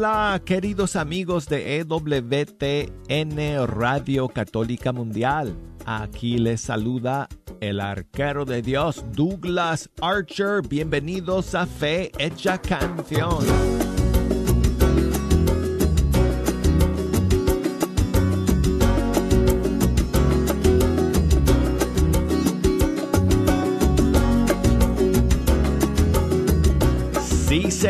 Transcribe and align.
hola, 0.00 0.40
queridos 0.46 0.96
amigos 0.96 1.46
de 1.46 1.76
EWTN 1.76 3.66
Radio 3.66 4.28
Católica 4.30 4.94
Mundial. 4.94 5.54
Aquí 5.84 6.38
les 6.38 6.62
saluda 6.62 7.28
el 7.60 7.80
arquero 7.80 8.46
de 8.46 8.62
Dios, 8.62 9.04
Douglas 9.12 9.90
Archer. 10.00 10.62
Bienvenidos 10.66 11.54
a 11.54 11.66
Fe 11.66 12.12
Hecha 12.18 12.56
Canción. 12.56 13.79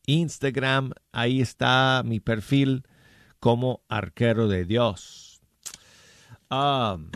Instagram 0.06 0.94
ahí 1.12 1.42
está 1.42 2.02
mi 2.06 2.22
perfil 2.22 2.88
como 3.40 3.84
arquero 3.90 4.48
de 4.48 4.64
Dios 4.64 5.23
Um, 6.54 7.10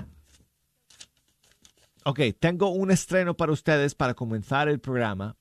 ok, 2.06 2.20
tengo 2.40 2.70
un 2.70 2.90
estreno 2.90 3.38
para 3.38 3.52
ustedes 3.52 3.94
para 3.94 4.16
comenzar 4.16 4.68
el 4.68 4.80
programa, 4.80 5.38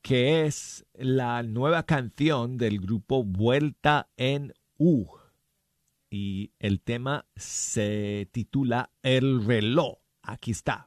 que 0.00 0.46
es 0.46 0.86
la 0.94 1.42
nueva 1.42 1.82
canción 1.82 2.58
del 2.58 2.78
grupo 2.78 3.24
Vuelta 3.24 4.10
en 4.16 4.54
U. 4.78 5.06
Y 6.08 6.52
el 6.60 6.80
tema 6.80 7.26
se 7.34 8.28
titula 8.30 8.90
El 9.02 9.44
reloj. 9.44 9.98
Aquí 10.22 10.52
está. 10.52 10.86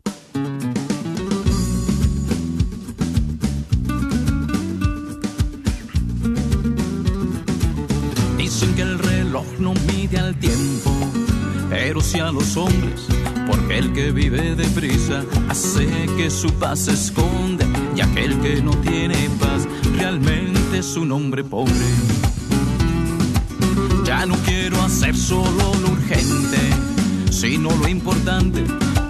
Dicen 8.38 8.76
que 8.76 8.82
el 8.82 8.98
reloj 8.98 9.46
no 9.60 9.74
mide 9.74 10.20
al 10.20 10.40
tiempo 10.40 11.35
pero 11.70 12.02
si 12.02 12.20
a 12.20 12.32
los 12.32 12.58
hombres, 12.58 13.08
porque 13.48 13.78
el 13.78 13.94
que 13.94 14.12
vive 14.12 14.56
deprisa 14.56 15.24
hace 15.50 15.88
que 16.18 16.30
su 16.30 16.52
paz 16.54 16.80
se 16.82 16.94
esconde, 16.94 17.66
y 17.96 18.02
aquel 18.02 18.40
que 18.42 18.62
no 18.62 18.72
tiene 18.78 19.30
paz 19.40 19.68
realmente 19.98 20.80
es 20.80 20.96
un 20.96 21.12
hombre 21.12 21.44
pobre. 21.44 21.74
Ya 24.06 24.26
no 24.26 24.36
quiero 24.46 24.82
hacer 24.82 25.16
solo 25.16 25.74
lo 25.82 25.92
urgente, 25.92 26.58
sino 27.32 27.70
lo 27.72 27.88
importante, 27.88 28.64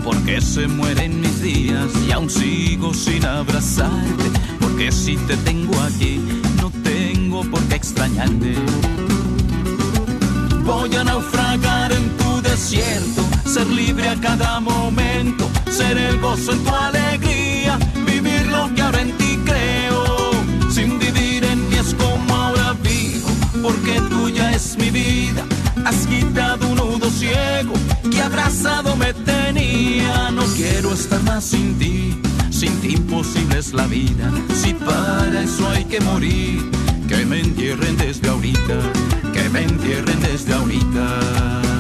porque 0.03 0.41
se 0.41 0.67
mueren 0.67 1.21
mis 1.21 1.41
días 1.41 1.91
y 2.07 2.11
aún 2.11 2.29
sigo 2.29 2.93
sin 2.93 3.25
abrazarte, 3.25 4.25
porque 4.59 4.91
si 4.91 5.17
te 5.17 5.35
tengo 5.37 5.79
aquí, 5.81 6.19
no 6.61 6.71
tengo 6.83 7.43
por 7.43 7.61
qué 7.63 7.75
extrañarte. 7.75 8.55
Voy 10.63 10.95
a 10.95 11.03
naufragar 11.03 11.91
en 11.91 12.09
tu 12.17 12.24
desierto, 12.49 13.23
ser 13.45 13.67
libre 13.67 14.07
a 14.07 14.15
cada 14.15 14.59
momento, 14.59 15.49
ser 15.69 15.97
el 15.97 16.19
gozo 16.19 16.53
en 16.53 16.63
tu 16.63 16.75
alegría, 16.75 17.77
vivir 18.05 18.45
lo 18.47 18.73
que 18.73 18.81
ahora 18.81 19.01
en 19.01 19.11
ti 19.17 19.39
creo, 19.43 20.31
sin 20.69 20.99
vivir 20.99 21.43
en 21.43 21.67
mí 21.69 21.75
es 21.75 21.93
como 21.95 22.35
ahora 22.35 22.73
vivo, 22.81 23.27
porque 23.61 23.99
tuya 24.09 24.51
es 24.51 24.77
mi 24.77 24.89
vida, 24.89 25.43
has 25.85 26.07
quitado 26.07 26.67
un 26.67 26.75
nudo 26.75 27.09
ciego 27.09 27.73
que 28.09 28.21
abrazado 28.21 28.95
me 28.95 29.13
tenía, 29.13 30.31
no 30.31 30.43
quiero 30.55 30.93
estar 30.93 31.21
más 31.23 31.43
sin 31.43 31.77
ti, 31.77 32.21
sin 32.51 32.73
ti 32.81 32.93
imposible 32.93 33.59
es 33.59 33.73
la 33.73 33.87
vida, 33.87 34.31
si 34.61 34.73
para 34.73 35.41
eso 35.41 35.69
hay 35.69 35.85
que 35.85 35.99
morir, 36.01 36.71
que 37.07 37.25
me 37.25 37.41
entierren 37.41 37.97
desde 37.97 38.29
ahorita, 38.29 38.77
que 39.33 39.49
me 39.49 39.63
entierren 39.63 40.19
desde 40.21 40.53
ahorita. 40.53 41.74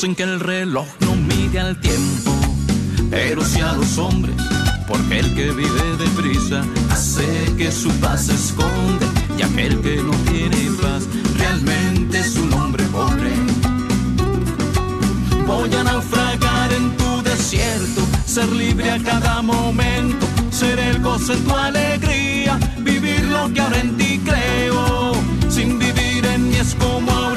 Dicen 0.00 0.16
que 0.16 0.22
el 0.22 0.40
reloj 0.40 0.86
no 1.00 1.14
mide 1.14 1.60
al 1.60 1.78
tiempo, 1.78 2.32
pero 3.10 3.44
sí 3.44 3.60
a 3.60 3.74
los 3.74 3.98
hombres, 3.98 4.34
porque 4.88 5.18
el 5.18 5.34
que 5.34 5.50
vive 5.50 5.96
deprisa 5.98 6.64
hace 6.90 7.26
que 7.58 7.70
su 7.70 7.90
paz 8.00 8.24
se 8.24 8.34
esconde, 8.34 9.04
y 9.36 9.42
aquel 9.42 9.78
que 9.82 9.96
no 9.96 10.12
tiene 10.30 10.70
paz 10.80 11.02
realmente 11.36 12.18
es 12.18 12.34
un 12.36 12.50
hombre 12.54 12.82
pobre. 12.84 13.30
Voy 15.46 15.74
a 15.74 15.84
naufragar 15.84 16.72
en 16.72 16.96
tu 16.96 17.22
desierto, 17.22 18.00
ser 18.24 18.50
libre 18.52 18.92
a 18.92 19.02
cada 19.02 19.42
momento, 19.42 20.26
ser 20.50 20.78
el 20.78 21.02
gozo 21.02 21.34
en 21.34 21.44
tu 21.44 21.54
alegría, 21.54 22.58
vivir 22.78 23.24
lo 23.24 23.52
que 23.52 23.60
ahora 23.60 23.80
en 23.80 23.98
ti 23.98 24.18
creo, 24.24 25.12
sin 25.50 25.78
vivir 25.78 26.24
en 26.24 26.48
mí 26.48 26.56
es 26.56 26.74
como 26.76 27.29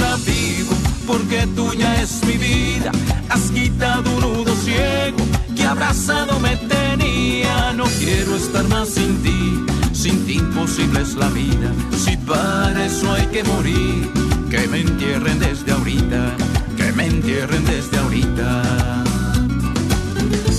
porque 1.13 1.45
tuya 1.55 2.01
es 2.01 2.23
mi 2.25 2.37
vida. 2.37 2.91
Has 3.29 3.51
quitado 3.51 4.09
un 4.15 4.21
nudo 4.21 4.55
ciego 4.55 5.17
que 5.55 5.63
abrazado 5.63 6.39
me 6.39 6.55
tenía. 6.57 7.73
No 7.73 7.85
quiero 7.99 8.35
estar 8.35 8.67
más 8.67 8.89
sin 8.89 9.21
ti, 9.21 9.63
sin 9.93 10.25
ti 10.25 10.33
imposible 10.33 11.01
es 11.01 11.13
la 11.15 11.29
vida. 11.29 11.69
Si 12.03 12.17
para 12.17 12.85
eso 12.85 13.13
hay 13.13 13.27
que 13.27 13.43
morir, 13.43 14.11
que 14.49 14.67
me 14.67 14.81
entierren 14.81 15.39
desde 15.39 15.71
ahorita, 15.71 16.35
que 16.77 16.91
me 16.93 17.05
entierren 17.05 17.63
desde 17.65 17.97
ahorita. 17.97 19.03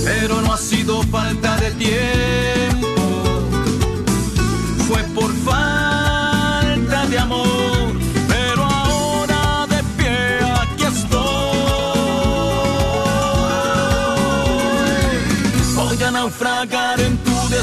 Pero 0.05 0.41
no 0.41 0.53
ha 0.53 0.59
sido 0.59 1.03
falta 1.05 1.57
de 1.57 1.71
tiempo, 1.73 2.84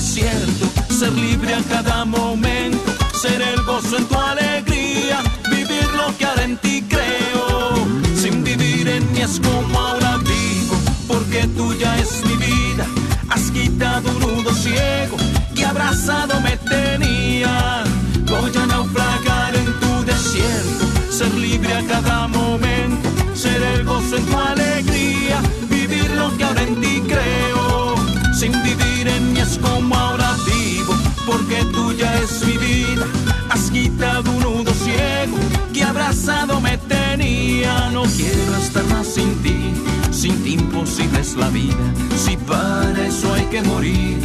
desierto, 0.01 0.65
ser 0.89 1.13
libre 1.13 1.53
a 1.53 1.61
cada 1.61 2.05
momento, 2.05 2.91
ser 3.13 3.39
el 3.39 3.61
gozo 3.61 3.97
en 3.97 4.05
tu 4.05 4.15
alegría, 4.15 5.21
vivir 5.51 5.87
lo 5.95 6.17
que 6.17 6.25
ahora 6.25 6.43
en 6.43 6.57
ti 6.57 6.83
creo. 6.89 7.75
Sin 8.15 8.43
vivir 8.43 8.87
en 8.87 9.11
mí 9.11 9.19
es 9.21 9.39
como 9.39 9.79
ahora 9.79 10.17
vivo, 10.17 10.75
porque 11.07 11.47
tuya 11.55 11.95
es 11.99 12.25
mi 12.25 12.35
vida. 12.47 12.85
Has 13.29 13.51
quitado 13.51 14.09
un 14.09 14.19
nudo 14.19 14.51
ciego 14.55 15.17
que 15.55 15.65
abrazado 15.65 16.41
me 16.41 16.57
tenía. 16.57 17.83
Voy 18.25 18.51
a 18.57 18.65
naufragar 18.65 19.55
en 19.55 19.69
tu 19.81 20.03
desierto, 20.03 20.83
ser 21.11 21.31
libre 21.35 21.73
a 21.75 21.83
cada 21.85 22.27
momento, 22.27 23.07
ser 23.35 23.61
el 23.61 23.85
gozo 23.85 24.17
en 24.17 24.25
tu 24.25 24.39
alegría, 24.39 25.37
vivir 25.69 26.09
lo 26.11 26.35
que 26.37 26.43
ahora 26.43 26.63
en 26.63 26.81
ti 26.81 27.03
creo. 27.07 27.95
Sin 28.33 28.53
vivir 28.63 29.07
en 29.07 29.30
como 29.57 29.95
ahora 29.95 30.35
vivo, 30.45 30.93
porque 31.25 31.63
tuya 31.65 32.13
es 32.19 32.45
mi 32.45 32.57
vida. 32.57 33.05
Has 33.49 33.69
quitado 33.71 34.31
un 34.31 34.39
nudo 34.39 34.73
ciego 34.73 35.37
que 35.73 35.83
abrazado 35.83 36.59
me 36.61 36.77
tenía. 36.77 37.89
No 37.91 38.03
quiero 38.03 38.55
estar 38.57 38.83
más 38.85 39.07
sin 39.07 39.33
ti, 39.43 39.73
sin 40.11 40.43
ti 40.43 40.53
imposible 40.53 41.19
es 41.19 41.35
la 41.35 41.49
vida. 41.49 41.93
Si 42.15 42.37
para 42.37 43.07
eso 43.07 43.33
hay 43.33 43.45
que 43.45 43.61
morir, 43.61 44.19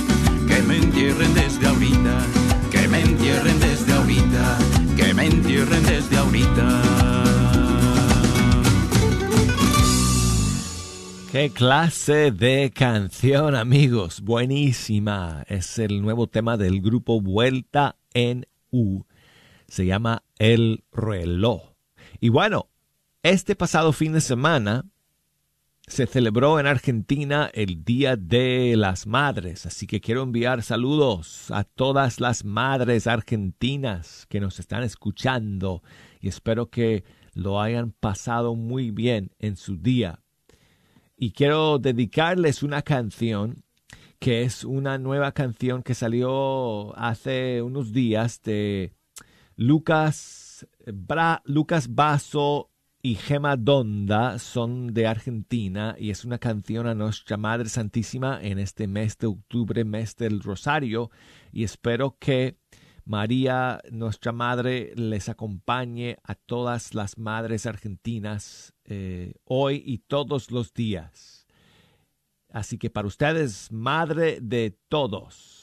que 0.47 0.63
me 0.63 0.77
entierren 0.77 1.35
desde 1.35 1.67
ahorita, 1.67 2.19
que 2.71 2.89
me 2.89 3.01
entierren 3.01 3.59
desde 3.61 3.93
ahorita, 3.93 4.59
que 4.97 5.15
me 5.15 5.27
entierren 5.27 5.83
desde 5.85 6.17
ahorita. 6.17 7.06
¿Qué 11.37 11.51
clase 11.51 12.31
de 12.31 12.73
canción, 12.75 13.55
amigos? 13.57 14.23
Buenísima. 14.23 15.45
Es 15.49 15.79
el 15.79 16.01
nuevo 16.01 16.29
tema 16.29 16.57
del 16.57 16.81
grupo 16.81 17.21
Vuelta 17.21 17.97
en 18.15 18.47
U. 18.71 19.03
Se 19.69 19.85
llama 19.85 20.23
El 20.39 20.85
reloj. 20.93 21.75
Y 22.21 22.31
bueno, 22.31 22.71
este 23.23 23.55
pasado 23.55 23.93
fin 23.93 24.15
de 24.15 24.23
semana 24.23 24.87
se 25.87 26.07
celebró 26.07 26.59
en 26.59 26.67
Argentina 26.67 27.51
el 27.53 27.85
Día 27.85 28.17
de 28.17 28.75
las 28.75 29.07
Madres, 29.07 29.67
así 29.67 29.87
que 29.87 30.01
quiero 30.01 30.23
enviar 30.23 30.63
saludos 30.63 31.51
a 31.51 31.65
todas 31.65 32.19
las 32.19 32.47
madres 32.47 33.07
argentinas 33.07 34.25
que 34.31 34.41
nos 34.41 34.59
están 34.59 34.85
escuchando 34.85 35.83
y 36.19 36.29
espero 36.29 36.71
que 36.71 37.05
lo 37.35 37.61
hayan 37.61 37.93
pasado 37.93 38.55
muy 38.55 38.91
bien 38.91 39.33
en 39.39 39.59
su 39.59 39.77
día 39.77 40.23
y 41.17 41.33
quiero 41.33 41.79
dedicarles 41.79 42.63
una 42.63 42.83
canción 42.83 43.65
que 44.19 44.43
es 44.43 44.65
una 44.65 44.99
nueva 44.99 45.33
canción 45.33 45.83
que 45.83 45.95
salió 45.95 46.97
hace 46.99 47.63
unos 47.63 47.93
días 47.93 48.43
de 48.43 48.93
Lucas, 49.57 50.67
Bra, 50.87 51.43
Lucas 51.45 51.95
Basso 51.95 52.71
y 53.03 53.15
Gema 53.15 53.57
Donda 53.57 54.39
son 54.39 54.93
de 54.93 55.07
Argentina 55.07 55.95
y 55.99 56.11
es 56.11 56.25
una 56.25 56.39
canción 56.39 56.87
a 56.87 56.95
Nuestra 56.95 57.37
Madre 57.37 57.69
Santísima 57.69 58.39
en 58.43 58.59
este 58.59 58.87
mes 58.87 59.17
de 59.19 59.29
octubre, 59.29 59.85
mes 59.85 60.17
del 60.17 60.41
Rosario 60.41 61.11
y 61.53 61.65
espero 61.65 62.17
que 62.19 62.57
María, 63.07 63.81
nuestra 63.93 64.33
Madre, 64.33 64.93
les 64.97 65.29
acompañe 65.29 66.19
a 66.25 66.35
todas 66.35 66.93
las 66.93 67.19
madres 67.19 67.65
argentinas 67.65 68.75
eh, 68.85 69.35
hoy 69.45 69.81
y 69.87 69.99
todos 69.99 70.51
los 70.51 70.75
días. 70.75 71.47
Así 72.51 72.79
que 72.79 72.91
para 72.91 73.07
ustedes, 73.07 73.71
Madre 73.71 74.41
de 74.41 74.77
todos. 74.89 75.56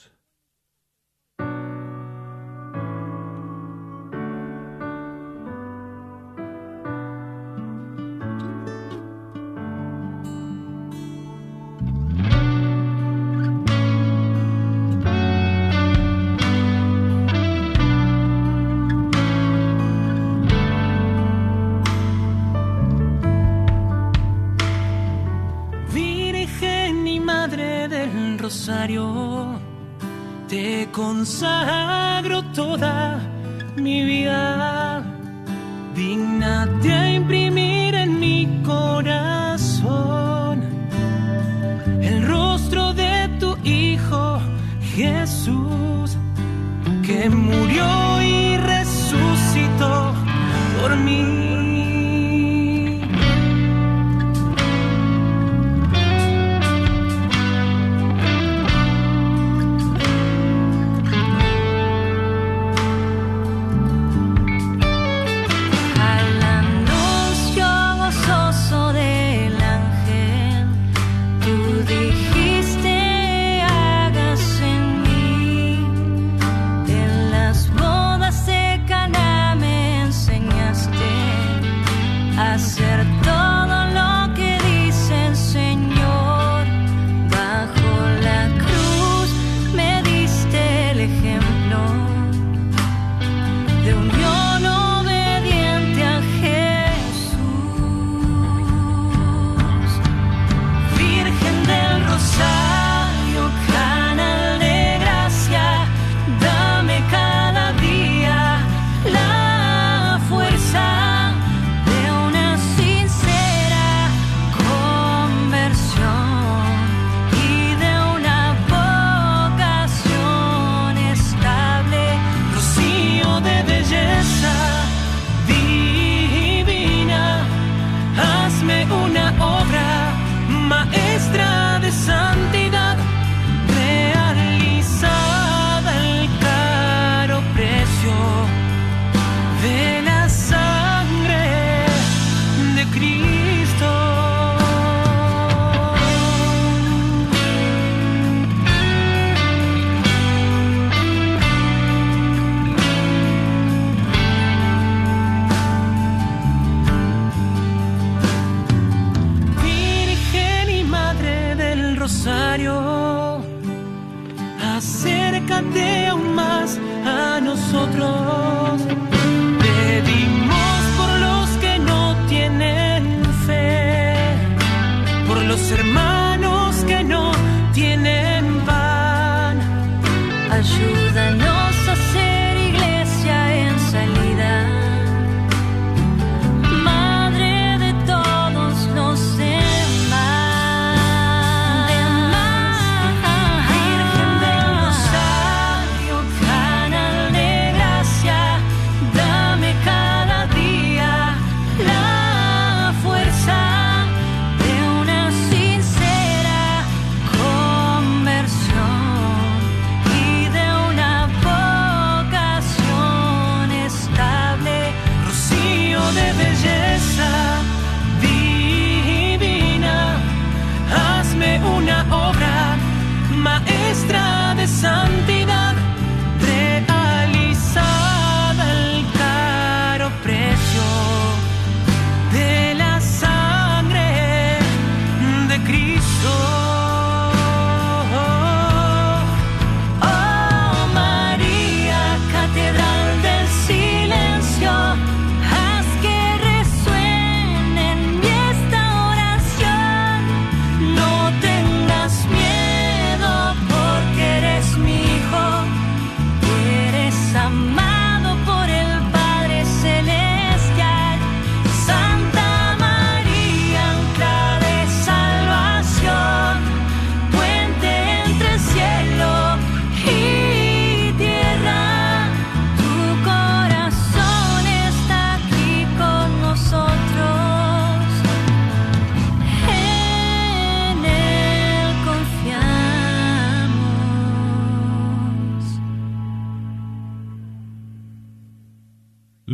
Consagro 30.94 32.44
toda 32.54 33.20
mi 33.76 34.06
vida, 34.06 35.04
digna 35.96 36.68
de 36.84 37.13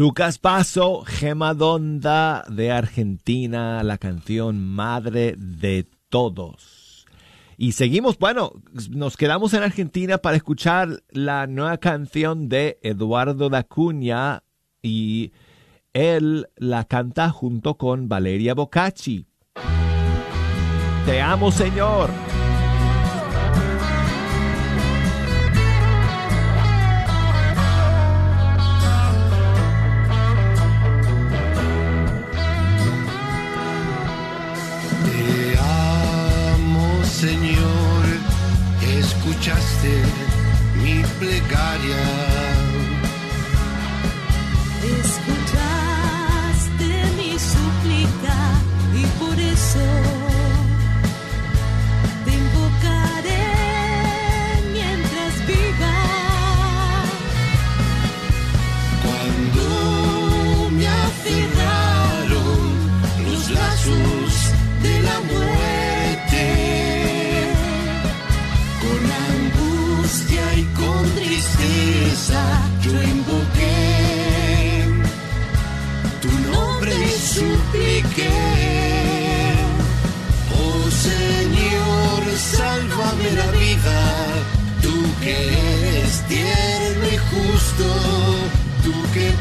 Lucas 0.10 0.40
Paso, 0.40 1.04
Gema 1.06 1.54
Donda 1.54 2.44
de 2.50 2.72
Argentina, 2.72 3.84
la 3.84 4.00
canción 4.00 4.60
Madre 4.60 5.36
de 5.38 5.88
Todos. 6.10 7.06
Y 7.58 7.74
seguimos, 7.74 8.18
bueno, 8.18 8.54
nos 8.90 9.18
quedamos 9.18 9.54
en 9.54 9.62
Argentina 9.62 10.18
para 10.18 10.36
escuchar 10.36 11.04
la 11.12 11.46
nueva 11.46 11.78
canción 11.78 12.50
de 12.50 12.80
Eduardo 12.82 13.50
Dacuña 13.50 14.42
y 14.82 15.32
él 15.94 16.48
la 16.56 16.86
canta 16.86 17.30
junto 17.30 17.78
con 17.78 18.10
Valeria 18.10 18.56
Bocacci. 18.56 19.28
Te 21.06 21.22
amo, 21.22 21.52
Señor. 21.52 22.10
Escuchaste 39.40 40.04
mi 40.76 41.02
plegaria. 41.18 42.49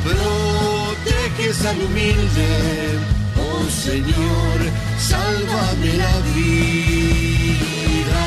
Proteges 0.08 1.64
al 1.66 1.78
humilde. 1.86 2.48
Oh 3.36 3.64
Señor, 3.86 4.58
sálvame 4.98 5.90
la 6.02 6.14
vida. 6.34 8.24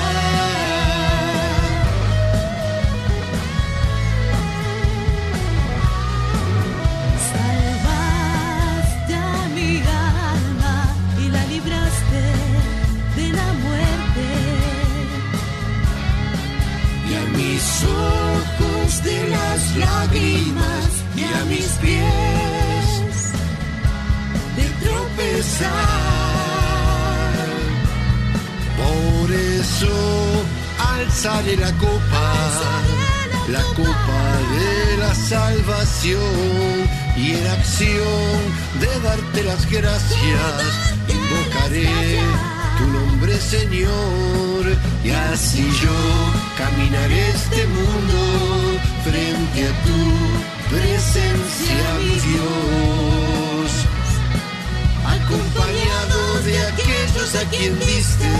Salvaste 7.32 9.14
a 9.16 9.50
mi 9.56 9.72
alma 9.78 10.78
y 11.22 11.30
la 11.36 11.44
libraste 11.46 12.24
de 13.18 13.26
la 13.38 13.50
muerte. 13.64 14.28
y 17.10 17.14
a 17.14 17.26
mis 17.38 17.64
ojos 17.84 19.04
de 19.04 19.18
las 19.30 19.76
lágrimas 19.76 20.71
a 21.34 21.46
mis 21.46 21.72
pies 21.84 23.34
de 24.58 24.66
tropezar. 24.84 25.72
Por 28.78 29.32
eso 29.32 29.96
alzaré 30.96 31.58
la 31.58 31.72
copa, 31.74 32.28
la 33.50 33.64
copa 33.76 34.22
de 34.56 34.98
la 34.98 35.16
salvación 35.16 36.90
y 37.18 37.32
en 37.32 37.48
acción 37.48 38.40
de 38.80 39.00
darte 39.02 39.44
las 39.44 39.70
gracias 39.70 40.92
invocaré 41.08 42.20
tu 42.78 42.88
nombre 42.88 43.38
Señor 43.38 44.78
y 45.04 45.10
así 45.10 45.70
yo 45.82 46.00
caminaré 46.58 47.30
este 47.30 47.66
mundo 47.68 48.80
frente 49.04 49.68
a 49.68 49.72
tu 49.84 50.61
presencia 50.72 51.84
mi 52.00 52.16
Dios. 52.30 53.70
Acompañado 55.18 56.20
de 56.46 56.56
aquellos 56.72 57.30
a 57.36 57.44
quien 57.50 57.78
diste 57.80 58.32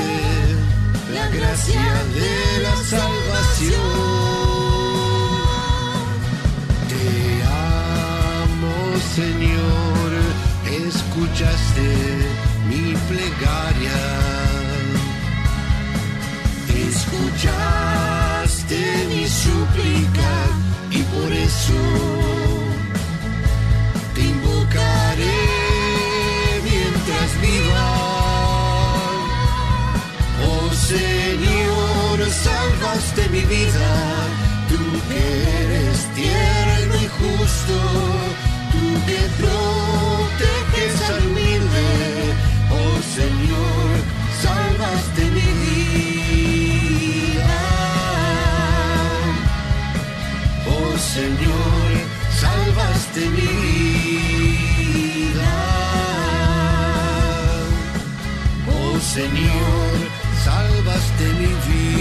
la 1.14 1.28
gracia 1.28 1.88
de 2.20 2.36
la 2.66 2.76
salvación. 2.94 3.92
Te 6.90 7.06
amo 7.44 8.76
Señor. 9.16 10.10
Escuchaste 10.88 11.88
mi 12.70 12.84
plegaria. 13.10 14.02
Escuchaste 16.90 18.80
mi 19.10 19.24
súplica 19.28 20.32
y 20.92 21.02
por 21.04 21.32
eso 21.32 21.74
te 24.14 24.22
invocaré 24.22 25.40
mientras 26.64 27.42
viva. 27.42 27.88
Oh 30.48 30.74
Señor, 30.74 32.30
salvaste 32.30 33.30
mi 33.30 33.42
vida, 33.42 33.90
tú 34.70 34.80
que 35.08 35.22
eres 35.64 35.98
tierno 36.14 36.96
y 36.96 37.08
justo, 37.20 37.76
tú 38.72 39.06
que 39.06 39.20
mi 53.20 53.42
vida. 53.42 54.32
Oh 58.68 59.00
Señor, 59.00 59.92
salvaste 60.44 61.26
mi 61.34 61.48
vida. 61.48 61.92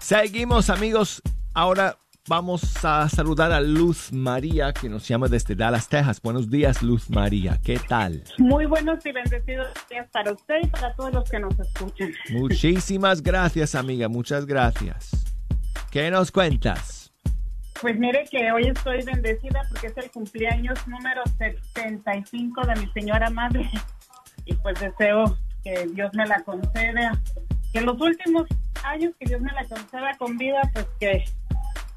Seguimos 0.00 0.68
amigos. 0.68 1.22
Ahora 1.54 1.96
vamos 2.30 2.84
a 2.84 3.08
saludar 3.08 3.50
a 3.50 3.60
Luz 3.60 4.12
María 4.12 4.72
que 4.72 4.88
nos 4.88 5.08
llama 5.08 5.26
desde 5.26 5.56
Dallas, 5.56 5.88
Texas. 5.88 6.22
Buenos 6.22 6.48
días 6.48 6.80
Luz 6.80 7.10
María. 7.10 7.58
¿Qué 7.60 7.76
tal? 7.88 8.22
Muy 8.38 8.66
buenos 8.66 9.04
y 9.04 9.10
bendecidos 9.10 9.66
días 9.90 10.06
para 10.12 10.30
usted 10.30 10.60
y 10.62 10.68
para 10.68 10.94
todos 10.94 11.12
los 11.12 11.28
que 11.28 11.40
nos 11.40 11.58
escuchan. 11.58 12.12
Muchísimas 12.30 13.20
gracias 13.20 13.74
amiga. 13.74 14.08
Muchas 14.08 14.46
gracias. 14.46 15.10
¿Qué 15.90 16.08
nos 16.12 16.30
cuentas? 16.30 17.12
Pues 17.80 17.98
mire 17.98 18.22
que 18.30 18.52
hoy 18.52 18.68
estoy 18.68 19.02
bendecida 19.02 19.62
porque 19.68 19.88
es 19.88 19.96
el 19.96 20.08
cumpleaños 20.12 20.78
número 20.86 21.22
75 21.74 22.64
de 22.64 22.76
mi 22.76 22.92
señora 22.92 23.28
madre. 23.30 23.68
Y 24.44 24.54
pues 24.54 24.78
deseo 24.78 25.36
que 25.64 25.84
Dios 25.94 26.12
me 26.14 26.24
la 26.28 26.40
conceda. 26.44 27.20
Que 27.72 27.80
los 27.80 28.00
últimos 28.00 28.46
años 28.84 29.14
que 29.18 29.26
Dios 29.26 29.40
me 29.40 29.50
la 29.50 29.64
conceda 29.64 30.16
con 30.16 30.38
vida, 30.38 30.60
pues 30.72 30.86
que 31.00 31.24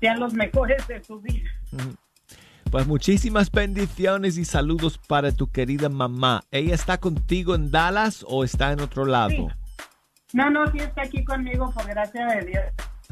sean 0.03 0.19
los 0.19 0.33
mejores 0.33 0.85
de 0.89 1.01
su 1.01 1.21
vida. 1.21 1.49
Pues 2.69 2.85
muchísimas 2.87 3.49
bendiciones 3.49 4.37
y 4.37 4.43
saludos 4.43 4.97
para 4.97 5.31
tu 5.31 5.47
querida 5.47 5.87
mamá. 5.87 6.43
¿Ella 6.51 6.75
está 6.75 6.97
contigo 6.97 7.55
en 7.55 7.71
Dallas 7.71 8.25
o 8.27 8.43
está 8.43 8.73
en 8.73 8.81
otro 8.81 9.05
lado? 9.05 9.29
Sí. 9.29 9.47
No, 10.33 10.49
no, 10.49 10.69
sí 10.73 10.79
está 10.79 11.03
aquí 11.03 11.23
conmigo, 11.23 11.71
por 11.71 11.87
gracia 11.87 12.25
de 12.25 12.45
Dios. 12.47 12.63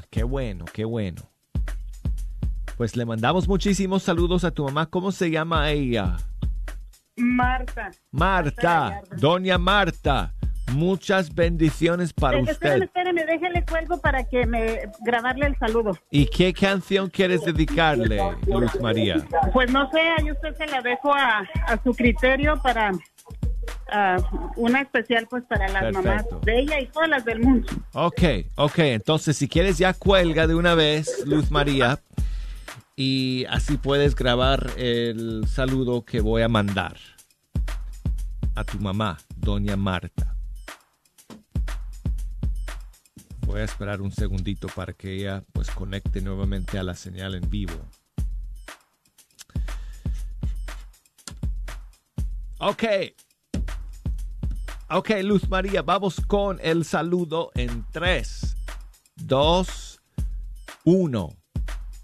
Qué 0.10 0.24
bueno, 0.24 0.66
qué 0.74 0.84
bueno. 0.84 1.22
Pues 2.76 2.98
le 2.98 3.06
mandamos 3.06 3.48
muchísimos 3.48 4.04
saludos 4.04 4.44
a 4.44 4.52
tu 4.52 4.66
mamá. 4.66 4.88
¿Cómo 4.88 5.14
se 5.14 5.32
llama 5.32 5.70
ella? 5.70 6.18
Marta. 7.16 7.92
Marta, 8.12 9.02
doña 9.16 9.58
Marta. 9.58 10.34
Muchas 10.74 11.34
bendiciones 11.34 12.14
para 12.14 12.40
Eh, 12.40 12.44
usted. 12.44 12.84
Espérame, 12.84 13.26
déjele 13.26 13.64
cuelgo 13.66 14.00
para 14.00 14.24
que 14.24 14.46
me 14.46 14.80
grabarle 15.02 15.48
el 15.48 15.58
saludo. 15.58 15.98
¿Y 16.10 16.26
qué 16.28 16.54
canción 16.54 17.10
quieres 17.10 17.44
dedicarle, 17.44 18.20
Luz 18.48 18.80
María? 18.82 19.18
Pues 19.54 19.72
no 19.72 19.90
sé, 19.92 20.00
ahí 20.18 20.32
usted 20.32 20.56
se 20.56 20.68
la 20.68 20.82
dejo 20.82 21.14
a, 21.14 21.40
a 21.68 21.84
su 21.84 21.94
criterio 21.94 22.60
para 22.62 22.92
una 24.56 24.82
especial 24.82 25.28
pues 25.30 25.44
para 25.50 25.68
las 25.68 25.84
Perfecto. 25.84 26.02
mamás 26.08 26.26
de 26.46 26.60
ella 26.60 26.80
y 26.80 26.88
todas 26.88 27.10
las 27.10 27.26
del 27.26 27.42
mundo. 27.42 27.68
Ok, 27.94 28.22
ok. 28.56 28.80
Entonces, 28.80 29.36
si 29.38 29.50
quieres, 29.50 29.78
ya 29.78 29.94
cuelga 29.94 30.48
de 30.48 30.56
una 30.56 30.76
vez, 30.76 31.24
Luz 31.26 31.52
María. 31.52 32.00
Y 32.96 33.46
así 33.50 33.78
puedes 33.78 34.16
grabar 34.16 34.68
el 34.78 35.46
saludo 35.48 36.06
que 36.06 36.22
voy 36.22 36.42
a 36.44 36.48
mandar 36.48 36.96
a 38.56 38.64
tu 38.64 38.78
mamá, 38.80 39.18
doña 39.36 39.76
Marta. 39.76 40.36
Voy 43.52 43.60
a 43.60 43.66
esperar 43.66 44.02
un 44.02 44.14
segundito 44.14 44.70
para 44.70 44.94
que 44.94 45.14
ella 45.14 45.44
pues 45.52 45.70
conecte 45.72 46.22
nuevamente 46.22 46.80
a 46.80 46.84
la 46.84 46.96
señal 46.96 47.36
en 47.36 47.50
vivo. 47.50 47.74
Ok. 52.60 52.84
Ok, 54.90 55.10
Luz 55.24 55.50
María, 55.50 55.82
vamos 55.82 56.22
con 56.26 56.60
el 56.64 56.86
saludo 56.86 57.52
en 57.54 57.86
3, 57.92 58.56
2, 59.18 60.02
1. 60.86 61.30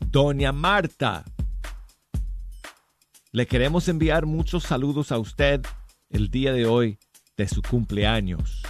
Doña 0.02 0.52
Marta, 0.52 1.24
le 3.32 3.48
queremos 3.48 3.88
enviar 3.88 4.26
muchos 4.26 4.64
saludos 4.64 5.14
a 5.14 5.18
usted 5.18 5.66
el 6.10 6.30
día 6.30 6.52
de 6.52 6.66
hoy 6.66 7.00
de 7.38 7.48
su 7.48 7.62
cumpleaños, 7.62 8.64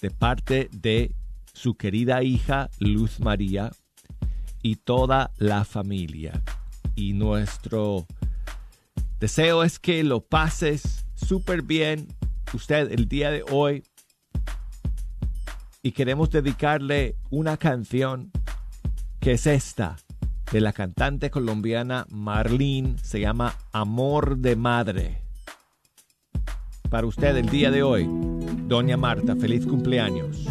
de 0.00 0.12
parte 0.12 0.68
de 0.70 1.12
su 1.60 1.74
querida 1.74 2.22
hija 2.22 2.70
Luz 2.78 3.20
María 3.20 3.70
y 4.62 4.76
toda 4.76 5.30
la 5.36 5.66
familia. 5.66 6.42
Y 6.94 7.12
nuestro 7.12 8.06
deseo 9.18 9.62
es 9.62 9.78
que 9.78 10.02
lo 10.02 10.22
pases 10.22 11.04
súper 11.14 11.60
bien 11.60 12.08
usted 12.54 12.90
el 12.90 13.08
día 13.08 13.30
de 13.30 13.44
hoy. 13.50 13.82
Y 15.82 15.92
queremos 15.92 16.30
dedicarle 16.30 17.16
una 17.28 17.58
canción 17.58 18.30
que 19.20 19.32
es 19.32 19.46
esta 19.46 19.98
de 20.52 20.62
la 20.62 20.72
cantante 20.72 21.30
colombiana 21.30 22.06
Marlene 22.08 22.96
se 23.02 23.20
llama 23.20 23.54
Amor 23.72 24.38
de 24.38 24.56
Madre. 24.56 25.22
Para 26.88 27.06
usted 27.06 27.36
el 27.36 27.50
día 27.50 27.70
de 27.70 27.82
hoy 27.82 28.08
Doña 28.66 28.96
Marta 28.96 29.36
feliz 29.36 29.66
cumpleaños 29.66 30.48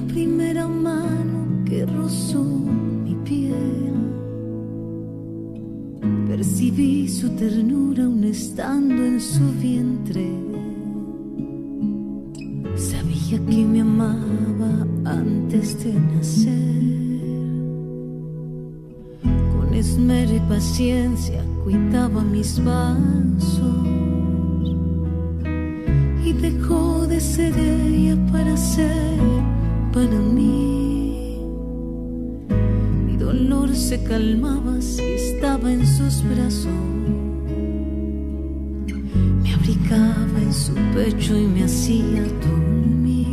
la 0.00 0.06
primera 0.06 0.66
mano 0.66 1.64
que 1.64 1.84
rozó 1.84 2.42
mi 2.42 3.14
piel. 3.24 3.92
Percibí 6.28 7.08
su 7.08 7.28
ternura 7.30 8.04
aún 8.04 8.24
estando 8.24 9.04
en 9.04 9.20
su 9.20 9.44
vientre. 9.60 10.26
Sabía 12.76 13.38
que 13.46 13.64
me 13.64 13.80
amaba 13.80 14.86
antes 15.04 15.84
de 15.84 15.92
nacer. 15.92 16.80
Con 19.22 19.74
esmero 19.74 20.34
y 20.36 20.40
paciencia 20.40 21.42
cuidaba 21.64 22.22
mis 22.22 22.62
vasos 22.64 23.86
y 26.24 26.32
dejó 26.32 27.06
de 27.06 27.20
ser 27.20 27.58
ella 27.58 28.16
para 28.32 28.56
ser 28.56 29.59
para 29.92 30.18
mí. 30.18 31.38
Mi 33.06 33.16
dolor 33.16 33.74
se 33.74 34.02
calmaba 34.04 34.80
si 34.80 35.02
estaba 35.02 35.72
en 35.72 35.86
sus 35.86 36.22
brazos. 36.24 36.72
Me 39.42 39.52
abrigaba 39.52 40.38
en 40.40 40.52
su 40.52 40.74
pecho 40.94 41.36
y 41.36 41.46
me 41.46 41.64
hacía 41.64 42.22
dormir. 42.42 43.26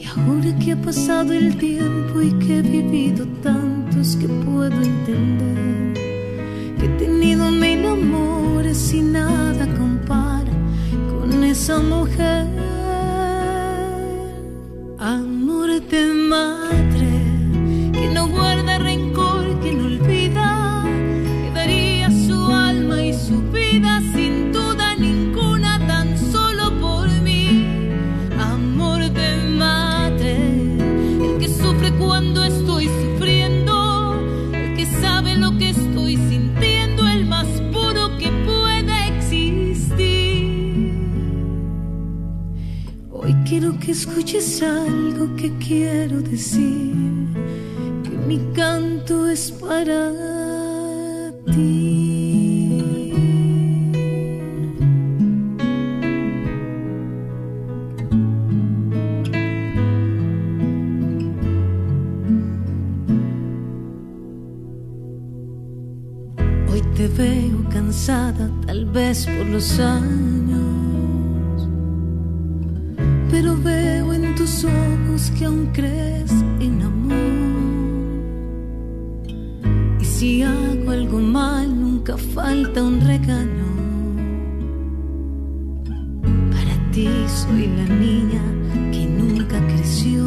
Y 0.00 0.04
ahora 0.06 0.58
que 0.58 0.72
ha 0.72 0.80
pasado 0.80 1.32
el 1.32 1.56
tiempo 1.58 2.22
y 2.22 2.30
que 2.44 2.58
he 2.58 2.62
vivido 2.62 3.26
tantos 3.42 4.16
que 4.16 4.28
puedo 4.28 4.80
entender 4.82 5.92
que 6.78 6.86
he 6.86 6.98
tenido 6.98 7.50
mil 7.50 7.84
amores 7.86 8.94
y 8.94 9.02
nada 9.02 9.66
compara 9.76 10.52
con 11.10 11.44
esa 11.44 11.78
mujer. 11.80 12.81
Amor 15.94 16.21
escuches 44.36 44.62
algo 44.62 45.34
que 45.36 45.52
quiero 45.58 46.22
decir, 46.22 46.94
que 48.02 48.10
mi 48.26 48.38
canto 48.54 49.28
es 49.28 49.50
para 49.50 50.10
ti. 51.46 53.12
Hoy 66.70 66.82
te 66.96 67.08
veo 67.08 67.68
cansada, 67.70 68.50
tal 68.66 68.86
vez 68.86 69.26
por 69.26 69.46
los 69.46 69.78
años, 69.78 70.61
pero 73.42 73.56
veo 73.56 74.12
en 74.12 74.34
tus 74.36 74.64
ojos 74.64 75.32
que 75.36 75.46
aún 75.46 75.68
crees 75.72 76.30
en 76.60 76.80
amor. 76.80 77.16
Y 80.00 80.04
si 80.04 80.42
hago 80.42 80.90
algo 80.90 81.18
mal, 81.18 81.68
nunca 81.68 82.16
falta 82.16 82.84
un 82.84 83.00
regalo. 83.00 83.66
Para 86.52 86.90
ti 86.92 87.08
soy 87.26 87.66
la 87.66 87.86
niña 87.96 88.42
que 88.92 89.06
nunca 89.06 89.58
creció. 89.66 90.22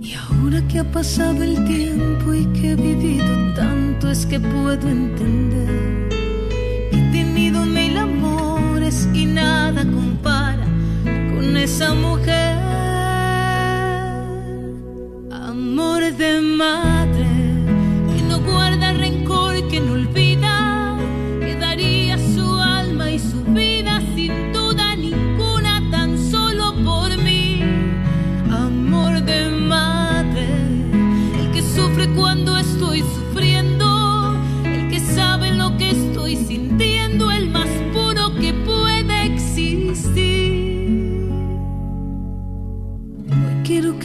Y 0.00 0.14
ahora 0.14 0.66
que 0.68 0.78
ha 0.78 0.92
pasado 0.92 1.42
el 1.42 1.64
tiempo 1.64 2.32
y 2.32 2.44
que 2.52 2.72
he 2.72 2.76
vivido 2.76 3.54
tanto, 3.54 4.08
es 4.08 4.24
que 4.24 4.38
puedo 4.38 4.88
entender 4.88 6.15
esa 11.66 11.92
mujer. 11.94 12.54
Amor 15.32 16.00
de 16.12 16.40
madre 16.40 16.95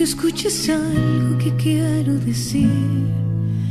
que 0.02 0.06
escuches 0.06 0.68
algo 0.68 1.38
que 1.38 1.56
quiero 1.58 2.14
decir. 2.26 2.68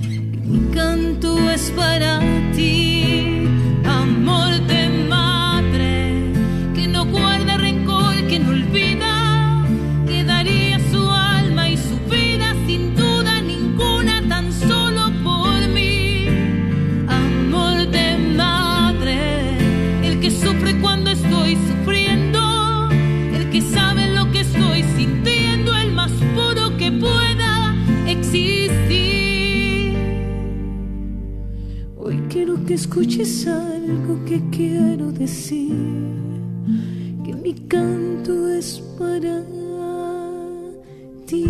Que 0.01 0.41
mi 0.47 0.61
canto 0.73 1.37
es 1.51 1.73
para 1.73 2.21
ti, 2.55 3.49
amor 3.85 4.53
de 4.69 4.80
escuches 32.91 33.47
algo 33.47 34.25
que 34.25 34.43
quiero 34.51 35.13
decir, 35.13 35.71
que 37.25 37.33
mi 37.35 37.55
canto 37.69 38.49
es 38.49 38.81
para 38.99 39.45
ti. 41.25 41.45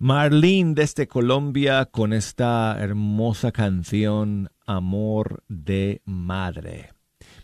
Marlene 0.00 0.74
desde 0.74 1.06
Colombia 1.06 1.86
con 1.92 2.12
esta 2.12 2.76
hermosa 2.80 3.52
canción 3.52 4.50
Amor 4.66 5.44
de 5.46 6.02
Madre. 6.04 6.90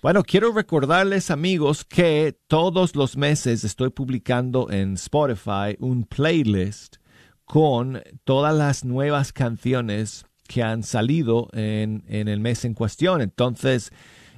Bueno, 0.00 0.22
quiero 0.22 0.52
recordarles 0.52 1.28
amigos 1.28 1.84
que 1.84 2.38
todos 2.46 2.94
los 2.94 3.16
meses 3.16 3.64
estoy 3.64 3.90
publicando 3.90 4.70
en 4.70 4.94
Spotify 4.94 5.76
un 5.80 6.04
playlist 6.04 6.98
con 7.44 8.00
todas 8.22 8.54
las 8.54 8.84
nuevas 8.84 9.32
canciones 9.32 10.24
que 10.46 10.62
han 10.62 10.84
salido 10.84 11.48
en, 11.52 12.04
en 12.06 12.28
el 12.28 12.38
mes 12.38 12.64
en 12.64 12.74
cuestión. 12.74 13.20
Entonces, 13.22 13.90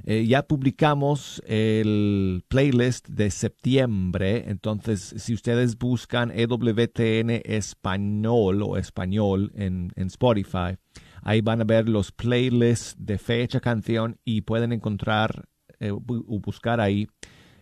eh, 0.04 0.24
ya 0.26 0.44
publicamos 0.44 1.42
el 1.46 2.42
playlist 2.48 3.06
de 3.08 3.30
septiembre, 3.30 4.44
entonces 4.48 5.14
si 5.18 5.34
ustedes 5.34 5.76
buscan 5.76 6.30
EWTN 6.30 7.42
español 7.44 8.62
o 8.62 8.78
español 8.78 9.52
en, 9.54 9.92
en 9.96 10.06
Spotify, 10.06 10.78
ahí 11.22 11.42
van 11.42 11.60
a 11.60 11.64
ver 11.64 11.86
los 11.86 12.12
playlists 12.12 12.96
de 12.98 13.18
fecha, 13.18 13.60
canción 13.60 14.18
y 14.24 14.40
pueden 14.40 14.72
encontrar 14.72 15.49
eh, 15.80 15.90
buscar 15.92 16.80
ahí 16.80 17.08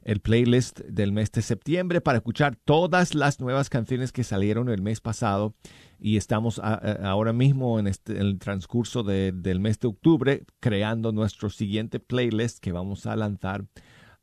el 0.04 0.20
playlist 0.20 0.80
del 0.80 1.12
mes 1.12 1.30
de 1.32 1.42
septiembre 1.42 2.00
para 2.00 2.18
escuchar 2.18 2.56
todas 2.56 3.14
las 3.14 3.40
nuevas 3.40 3.68
canciones 3.68 4.10
que 4.10 4.24
salieron 4.24 4.68
el 4.70 4.80
mes 4.80 5.00
pasado 5.00 5.54
y 6.00 6.16
estamos 6.16 6.58
ahora 6.60 7.32
mismo 7.32 7.78
en, 7.78 7.86
este, 7.88 8.12
en 8.14 8.22
el 8.22 8.38
transcurso 8.38 9.02
de- 9.02 9.32
del 9.32 9.60
mes 9.60 9.78
de 9.80 9.88
octubre 9.88 10.44
creando 10.60 11.12
nuestro 11.12 11.50
siguiente 11.50 12.00
playlist 12.00 12.58
que 12.60 12.72
vamos 12.72 13.04
a 13.06 13.16
lanzar 13.16 13.66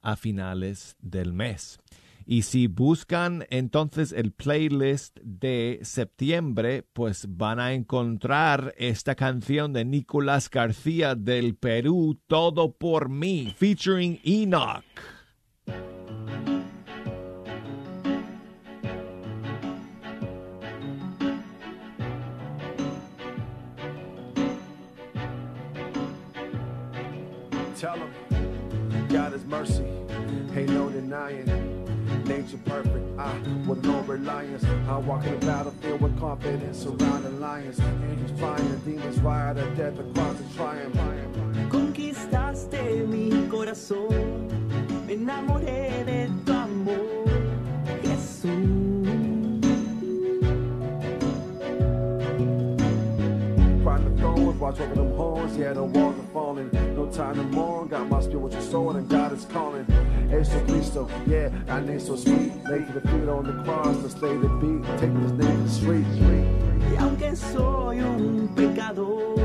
a 0.01 0.15
finales 0.15 0.95
del 1.01 1.33
mes. 1.33 1.79
Y 2.25 2.41
si 2.41 2.67
buscan 2.67 3.45
entonces 3.49 4.11
el 4.11 4.31
playlist 4.31 5.19
de 5.21 5.79
septiembre, 5.83 6.83
pues 6.93 7.27
van 7.29 7.59
a 7.59 7.73
encontrar 7.73 8.73
esta 8.77 9.15
canción 9.15 9.73
de 9.73 9.85
Nicolás 9.85 10.49
García 10.49 11.15
del 11.15 11.55
Perú, 11.55 12.19
Todo 12.27 12.73
por 12.73 13.09
mí, 13.09 13.53
featuring 13.57 14.19
Enoch. 14.23 14.83
Ain't 31.25 31.47
no. 31.47 31.64
Nature 32.25 32.57
perfect, 32.65 33.19
I 33.19 33.37
with 33.67 33.85
no 33.85 34.01
reliance. 34.01 34.63
I 34.89 34.97
walk 34.97 35.25
in 35.25 35.39
the 35.39 35.45
battlefield 35.45 36.01
with 36.01 36.19
confidence, 36.19 36.79
surrounding 36.79 37.39
lions. 37.39 37.79
Angels 37.79 38.39
flying, 38.39 38.81
demons 38.83 39.19
ride, 39.19 39.57
a 39.57 39.75
death 39.75 39.99
across 39.99 40.37
the 40.37 40.43
triumph. 40.55 40.95
Conquistaste 41.69 43.05
mi 43.07 43.29
corazón, 43.47 44.47
me 45.05 45.13
enamoré 45.13 46.03
de 46.03 46.29
tu 46.45 46.51
amor, 46.51 47.25
Jesús. 48.01 49.05
Riding 53.83 54.15
the 54.15 54.21
throne, 54.21 54.59
watch 54.59 54.79
over 54.79 54.95
them 54.95 55.15
horns, 55.15 55.57
yeah, 55.57 55.73
the 55.73 55.83
walls 55.83 56.17
are 56.17 56.33
falling. 56.33 56.69
No 56.95 57.05
time 57.05 57.35
to 57.35 57.43
mourn, 57.43 57.87
got 57.87 58.09
my 58.09 58.19
spiritual 58.19 58.61
sword, 58.61 58.95
and 58.95 59.07
God 59.07 59.31
is 59.31 59.45
calling. 59.45 59.85
Eso 60.37 60.59
Cristo, 60.67 61.07
yeah, 61.25 61.49
I 61.69 61.79
name 61.79 61.99
so 61.99 62.17
sweet. 62.17 62.51
To 62.65 62.93
the 62.93 63.01
feet 63.07 63.29
on 63.29 63.45
the 63.45 63.63
cross, 63.63 63.95
to 64.03 64.09
slay 64.09 64.35
the 64.35 64.49
beat, 64.49 64.83
taking 64.99 65.21
his 65.21 65.31
name 65.31 65.57
to 65.57 65.63
the 65.63 65.69
street. 65.69 66.05
Y 66.91 66.97
aunque 66.97 67.35
soy 67.37 67.99
un 67.99 68.49
pecador, 68.53 69.44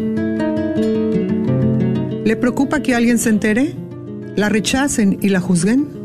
¿Le 2.26 2.36
preocupa 2.36 2.82
que 2.82 2.96
alguien 2.96 3.18
se 3.18 3.30
entere? 3.30 3.76
¿La 4.36 4.50
rechacen 4.50 5.18
y 5.22 5.30
la 5.30 5.40
juzguen? 5.40 6.00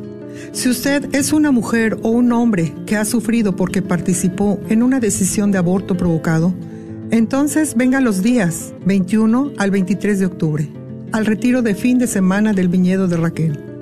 Si 0.52 0.68
usted 0.68 1.14
es 1.14 1.32
una 1.32 1.50
mujer 1.50 1.98
o 2.02 2.10
un 2.10 2.32
hombre 2.32 2.72
que 2.86 2.96
ha 2.96 3.04
sufrido 3.04 3.56
porque 3.56 3.82
participó 3.82 4.60
en 4.68 4.82
una 4.82 5.00
decisión 5.00 5.52
de 5.52 5.58
aborto 5.58 5.96
provocado, 5.96 6.54
entonces 7.10 7.74
venga 7.76 8.00
los 8.00 8.22
días 8.22 8.72
21 8.86 9.52
al 9.58 9.70
23 9.70 10.18
de 10.18 10.26
octubre, 10.26 10.68
al 11.12 11.26
retiro 11.26 11.62
de 11.62 11.74
fin 11.74 11.98
de 11.98 12.06
semana 12.06 12.52
del 12.52 12.68
viñedo 12.68 13.06
de 13.06 13.16
Raquel. 13.16 13.73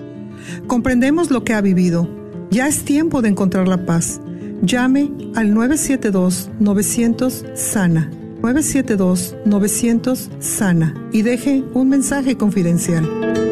Comprendemos 0.66 1.30
lo 1.30 1.44
que 1.44 1.54
ha 1.54 1.60
vivido. 1.60 2.08
Ya 2.50 2.66
es 2.68 2.84
tiempo 2.84 3.22
de 3.22 3.28
encontrar 3.30 3.68
la 3.68 3.86
paz. 3.86 4.20
Llame 4.62 5.10
al 5.34 5.54
972-900-SANA. 5.54 8.10
972-900 8.42 10.98
y 11.12 11.22
deje 11.22 11.64
un 11.74 11.88
mensaje 11.88 12.36
confidencial. 12.36 13.51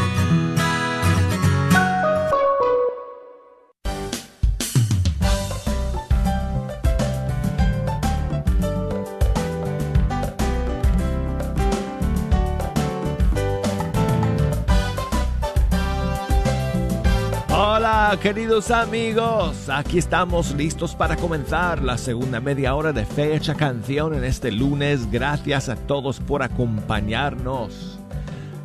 Queridos 18.21 18.69
amigos, 18.69 19.67
aquí 19.67 19.97
estamos 19.97 20.53
listos 20.53 20.95
para 20.95 21.15
comenzar 21.15 21.81
la 21.81 21.97
segunda 21.97 22.39
media 22.39 22.75
hora 22.75 22.93
de 22.93 23.03
Fecha 23.03 23.55
Canción 23.55 24.13
en 24.13 24.23
este 24.23 24.51
lunes. 24.51 25.11
Gracias 25.11 25.69
a 25.69 25.75
todos 25.75 26.19
por 26.19 26.43
acompañarnos. 26.43 27.99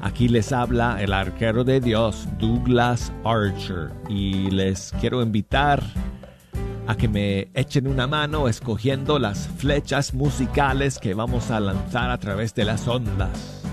Aquí 0.03 0.29
les 0.29 0.53
habla 0.53 1.03
el 1.03 1.15
arquero 1.15 1.65
de 1.65 1.81
Dios, 1.81 2.29
Douglas 2.39 3.11
Archer, 3.25 3.93
y 4.11 4.51
les 4.51 4.93
quiero 5.01 5.23
invitar 5.23 5.83
a 6.87 6.95
que 6.95 7.09
me 7.09 7.49
echen 7.55 7.87
una 7.87 8.07
mano 8.07 8.49
escogiendo 8.49 9.19
las 9.19 9.49
flechas 9.57 10.13
musicales 10.13 10.99
que 10.99 11.15
vamos 11.15 11.51
a 11.51 11.61
lanzar 11.61 12.11
a 12.11 12.19
través 12.19 12.55
de 12.55 12.65
las 12.67 12.87
ondas 12.87 13.66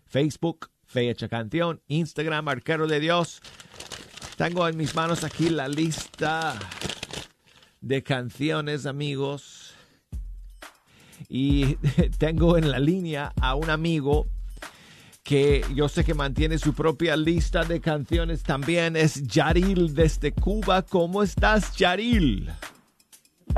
Facebook 0.05 0.69
fe 0.85 1.09
hecha 1.09 1.31
canción, 1.31 1.81
Instagram 1.89 2.47
arquero 2.49 2.87
de 2.87 3.01
Dios. 3.01 3.41
Tengo 4.37 4.69
en 4.69 4.77
mis 4.77 4.95
manos 4.95 5.25
aquí 5.25 5.49
la 5.49 5.67
lista 5.67 6.59
de 7.81 8.03
canciones, 8.03 8.85
amigos. 8.85 9.73
Y 11.27 11.77
tengo 12.19 12.59
en 12.59 12.71
la 12.71 12.81
línea 12.81 13.33
a 13.41 13.55
un 13.55 13.71
amigo 13.71 14.29
que 15.29 15.63
yo 15.75 15.91
sé 15.91 16.07
que 16.07 16.15
mantiene 16.15 16.57
su 16.57 16.73
propia 16.73 17.15
lista 17.15 17.63
de 17.63 17.83
canciones 17.83 18.43
también, 18.43 18.97
es 18.97 19.23
Yaril 19.25 19.95
desde 19.95 20.33
Cuba. 20.33 20.81
¿Cómo 20.81 21.23
estás, 21.23 21.77
Yaril? 21.77 22.51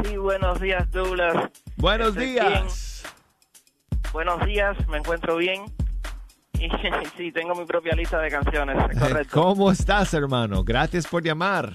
Sí, 0.02 0.16
buenos 0.16 0.60
días, 0.60 0.90
Douglas. 0.90 1.48
Buenos 1.76 2.08
Estoy 2.08 2.30
días. 2.30 2.48
bien. 2.48 4.02
Buenos 4.12 4.44
días, 4.46 4.88
me 4.88 4.98
encuentro 4.98 5.36
bien. 5.36 5.66
Y 6.58 6.68
sí, 7.16 7.30
tengo 7.30 7.54
mi 7.54 7.64
propia 7.64 7.94
lista 7.94 8.18
de 8.18 8.30
canciones, 8.30 8.76
es 8.90 8.98
correcto. 8.98 9.40
¿Cómo 9.40 9.70
estás, 9.70 10.12
hermano? 10.12 10.64
Gracias 10.64 11.06
por 11.06 11.22
llamar. 11.22 11.72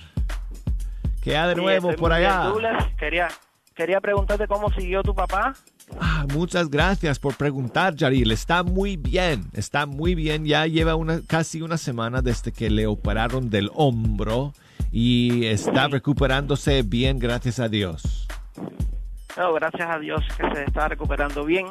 ¿Qué 1.21 1.37
hay 1.37 1.55
de 1.55 1.55
nuevo 1.55 1.95
por 1.95 2.13
bien, 2.13 2.29
allá? 2.29 2.43
Douglas, 2.49 2.85
quería, 2.99 3.29
quería 3.73 4.01
preguntarte 4.01 4.45
cómo 4.45 4.69
siguió 4.73 5.03
tu 5.03 5.15
papá. 5.15 5.53
Ah, 5.99 6.25
muchas 6.33 6.69
gracias 6.69 7.19
por 7.19 7.35
preguntar, 7.35 7.95
Yaril. 7.95 8.31
Está 8.31 8.63
muy 8.63 8.97
bien, 8.97 9.45
está 9.53 9.85
muy 9.85 10.15
bien. 10.15 10.45
Ya 10.45 10.65
lleva 10.67 10.95
una, 10.95 11.21
casi 11.25 11.61
una 11.61 11.77
semana 11.77 12.21
desde 12.21 12.51
que 12.51 12.69
le 12.69 12.87
operaron 12.87 13.49
del 13.49 13.69
hombro 13.73 14.53
y 14.91 15.45
está 15.45 15.87
recuperándose 15.87 16.81
bien, 16.81 17.19
gracias 17.19 17.59
a 17.59 17.69
Dios. 17.69 18.27
No, 19.37 19.53
gracias 19.53 19.89
a 19.89 19.99
Dios 19.99 20.21
que 20.37 20.49
se 20.55 20.63
está 20.63 20.87
recuperando 20.87 21.43
bien. 21.45 21.67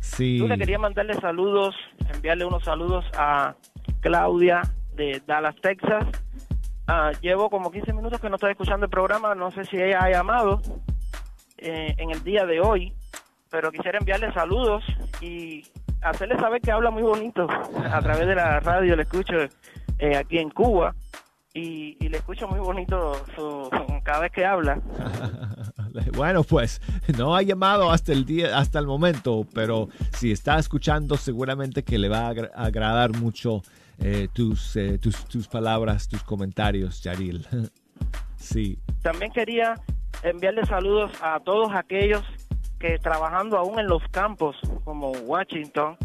Sí. 0.00 0.38
Tú 0.38 0.48
le 0.48 0.56
quería 0.56 0.78
mandarle 0.78 1.14
saludos, 1.14 1.74
enviarle 2.14 2.44
unos 2.44 2.64
saludos 2.64 3.04
a 3.16 3.54
Claudia 4.00 4.62
de 4.94 5.22
Dallas, 5.26 5.56
Texas. 5.60 6.06
Ah, 6.86 7.12
llevo 7.20 7.50
como 7.50 7.70
15 7.70 7.92
minutos 7.92 8.20
que 8.20 8.30
no 8.30 8.36
estoy 8.36 8.52
escuchando 8.52 8.86
el 8.86 8.90
programa, 8.90 9.34
no 9.34 9.50
sé 9.50 9.64
si 9.64 9.76
ella 9.76 10.04
ha 10.04 10.10
llamado 10.10 10.62
eh, 11.58 11.94
en 11.98 12.10
el 12.10 12.22
día 12.22 12.46
de 12.46 12.60
hoy, 12.60 12.94
pero 13.50 13.70
quisiera 13.70 13.98
enviarle 13.98 14.32
saludos 14.32 14.82
y 15.20 15.64
hacerle 16.02 16.38
saber 16.38 16.60
que 16.60 16.70
habla 16.70 16.90
muy 16.90 17.02
bonito 17.02 17.46
a 17.90 18.00
través 18.00 18.26
de 18.26 18.34
la 18.34 18.60
radio, 18.60 18.94
le 18.96 19.02
escucho 19.02 19.34
eh, 19.98 20.16
aquí 20.16 20.38
en 20.38 20.50
Cuba 20.50 20.94
y, 21.54 21.96
y 22.00 22.08
le 22.08 22.18
escucho 22.18 22.46
muy 22.46 22.60
bonito 22.60 23.14
su, 23.34 23.68
cada 24.04 24.20
vez 24.20 24.32
que 24.32 24.44
habla. 24.44 24.80
Bueno, 26.14 26.44
pues 26.44 26.80
no 27.16 27.34
ha 27.34 27.42
llamado 27.42 27.90
hasta 27.90 28.12
el 28.12 28.24
día, 28.24 28.56
hasta 28.58 28.78
el 28.78 28.86
momento, 28.86 29.44
pero 29.54 29.88
si 30.12 30.30
está 30.30 30.58
escuchando, 30.58 31.16
seguramente 31.16 31.82
que 31.82 31.98
le 31.98 32.08
va 32.08 32.26
a 32.26 32.28
agra- 32.28 32.50
agradar 32.54 33.16
mucho 33.16 33.62
eh, 33.98 34.28
tus, 34.32 34.76
eh, 34.76 34.98
tus, 34.98 35.24
tus 35.24 35.48
palabras, 35.48 36.06
tus 36.08 36.22
comentarios, 36.22 37.02
Yaril. 37.02 37.46
sí. 38.36 38.78
También 39.02 39.32
quería 39.32 39.74
enviarle 40.22 40.64
saludos 40.66 41.10
a 41.20 41.40
todos 41.40 41.70
aquellos 41.74 42.22
que 42.78 42.98
trabajando 42.98 43.58
aún 43.58 43.78
en 43.78 43.86
los 43.86 44.02
campos, 44.10 44.56
como 44.84 45.10
Washington, 45.10 45.96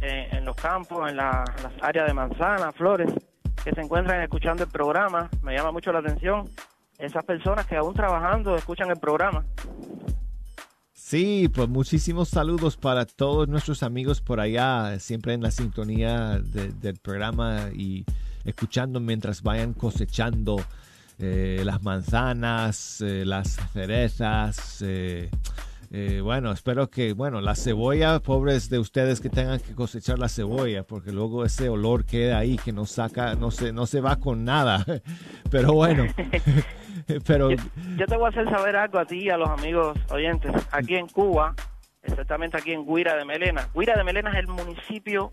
eh, 0.00 0.28
en 0.32 0.44
los 0.44 0.56
campos, 0.56 1.10
en 1.10 1.16
la- 1.16 1.44
las 1.62 1.72
áreas 1.82 2.06
de 2.06 2.14
manzana, 2.14 2.72
flores, 2.72 3.12
que 3.64 3.72
se 3.72 3.80
encuentran 3.80 4.22
escuchando 4.22 4.64
el 4.64 4.70
programa. 4.70 5.28
Me 5.42 5.54
llama 5.56 5.72
mucho 5.72 5.92
la 5.92 5.98
atención 6.00 6.48
esas 6.98 7.24
personas 7.24 7.66
que 7.66 7.76
aún 7.76 7.94
trabajando 7.94 8.54
escuchan 8.56 8.90
el 8.90 8.96
programa. 8.98 9.44
Sí, 10.92 11.50
pues 11.52 11.68
muchísimos 11.68 12.28
saludos 12.28 12.76
para 12.76 13.04
todos 13.04 13.48
nuestros 13.48 13.82
amigos 13.82 14.20
por 14.20 14.40
allá, 14.40 14.98
siempre 14.98 15.34
en 15.34 15.42
la 15.42 15.50
sintonía 15.50 16.38
de- 16.38 16.72
del 16.72 16.96
programa 16.98 17.68
y 17.74 18.04
escuchando 18.44 18.98
mientras 19.00 19.42
vayan 19.42 19.74
cosechando 19.74 20.56
eh, 21.18 21.62
las 21.64 21.82
manzanas, 21.82 23.00
eh, 23.00 23.24
las 23.24 23.56
cerezas. 23.72 24.82
Eh, 25.94 26.22
bueno, 26.22 26.52
espero 26.52 26.88
que, 26.88 27.12
bueno, 27.12 27.42
la 27.42 27.54
cebolla, 27.54 28.18
pobres 28.20 28.70
de 28.70 28.78
ustedes 28.78 29.20
que 29.20 29.28
tengan 29.28 29.60
que 29.60 29.74
cosechar 29.74 30.18
la 30.18 30.28
cebolla, 30.28 30.84
porque 30.84 31.12
luego 31.12 31.44
ese 31.44 31.68
olor 31.68 32.06
queda 32.06 32.38
ahí 32.38 32.56
que 32.56 32.72
no 32.72 32.86
saca, 32.86 33.34
no 33.34 33.50
se, 33.50 33.72
no 33.74 33.84
se 33.84 34.00
va 34.00 34.16
con 34.16 34.44
nada. 34.44 34.84
Pero 35.50 35.74
bueno, 35.74 36.06
pero 37.26 37.50
Yo 37.50 38.06
te 38.06 38.16
voy 38.16 38.26
a 38.26 38.28
hacer 38.28 38.48
saber 38.48 38.76
algo 38.76 38.98
a 38.98 39.04
ti 39.04 39.24
y 39.24 39.30
a 39.30 39.36
los 39.36 39.48
amigos 39.48 39.98
oyentes. 40.10 40.52
Aquí 40.70 40.96
en 40.96 41.08
Cuba, 41.08 41.54
exactamente 42.02 42.56
aquí 42.56 42.72
en 42.72 42.86
Guira 42.86 43.16
de 43.16 43.24
Melena. 43.24 43.68
Guira 43.74 43.94
de 43.96 44.04
Melena 44.04 44.30
es 44.30 44.36
el 44.36 44.48
municipio 44.48 45.30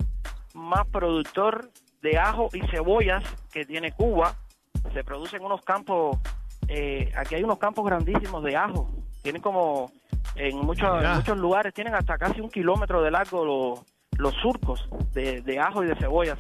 más 0.54 0.88
productor 0.88 1.70
de 2.02 2.18
ajo 2.18 2.50
y 2.54 2.62
cebollas 2.68 3.24
que 3.52 3.66
tiene 3.66 3.92
Cuba. 3.92 4.36
Se 4.94 5.04
producen 5.04 5.44
unos 5.44 5.62
campos, 5.62 6.18
eh, 6.68 7.12
aquí 7.16 7.36
hay 7.36 7.44
unos 7.44 7.60
campos 7.60 7.86
grandísimos 7.86 8.44
de 8.44 8.56
ajo. 8.56 8.90
Tienen 9.22 9.42
como, 9.42 9.92
en 10.36 10.58
muchos, 10.58 11.04
en 11.04 11.12
muchos 11.16 11.38
lugares, 11.38 11.74
tienen 11.74 11.96
hasta 11.96 12.18
casi 12.18 12.42
un 12.42 12.50
kilómetro 12.50 13.02
de 13.02 13.12
largo 13.12 13.46
los, 13.46 13.80
los 14.18 14.34
surcos 14.42 14.88
de, 15.14 15.42
de 15.42 15.60
ajo 15.60 15.84
y 15.84 15.88
de 15.88 15.96
cebollas. 15.96 16.40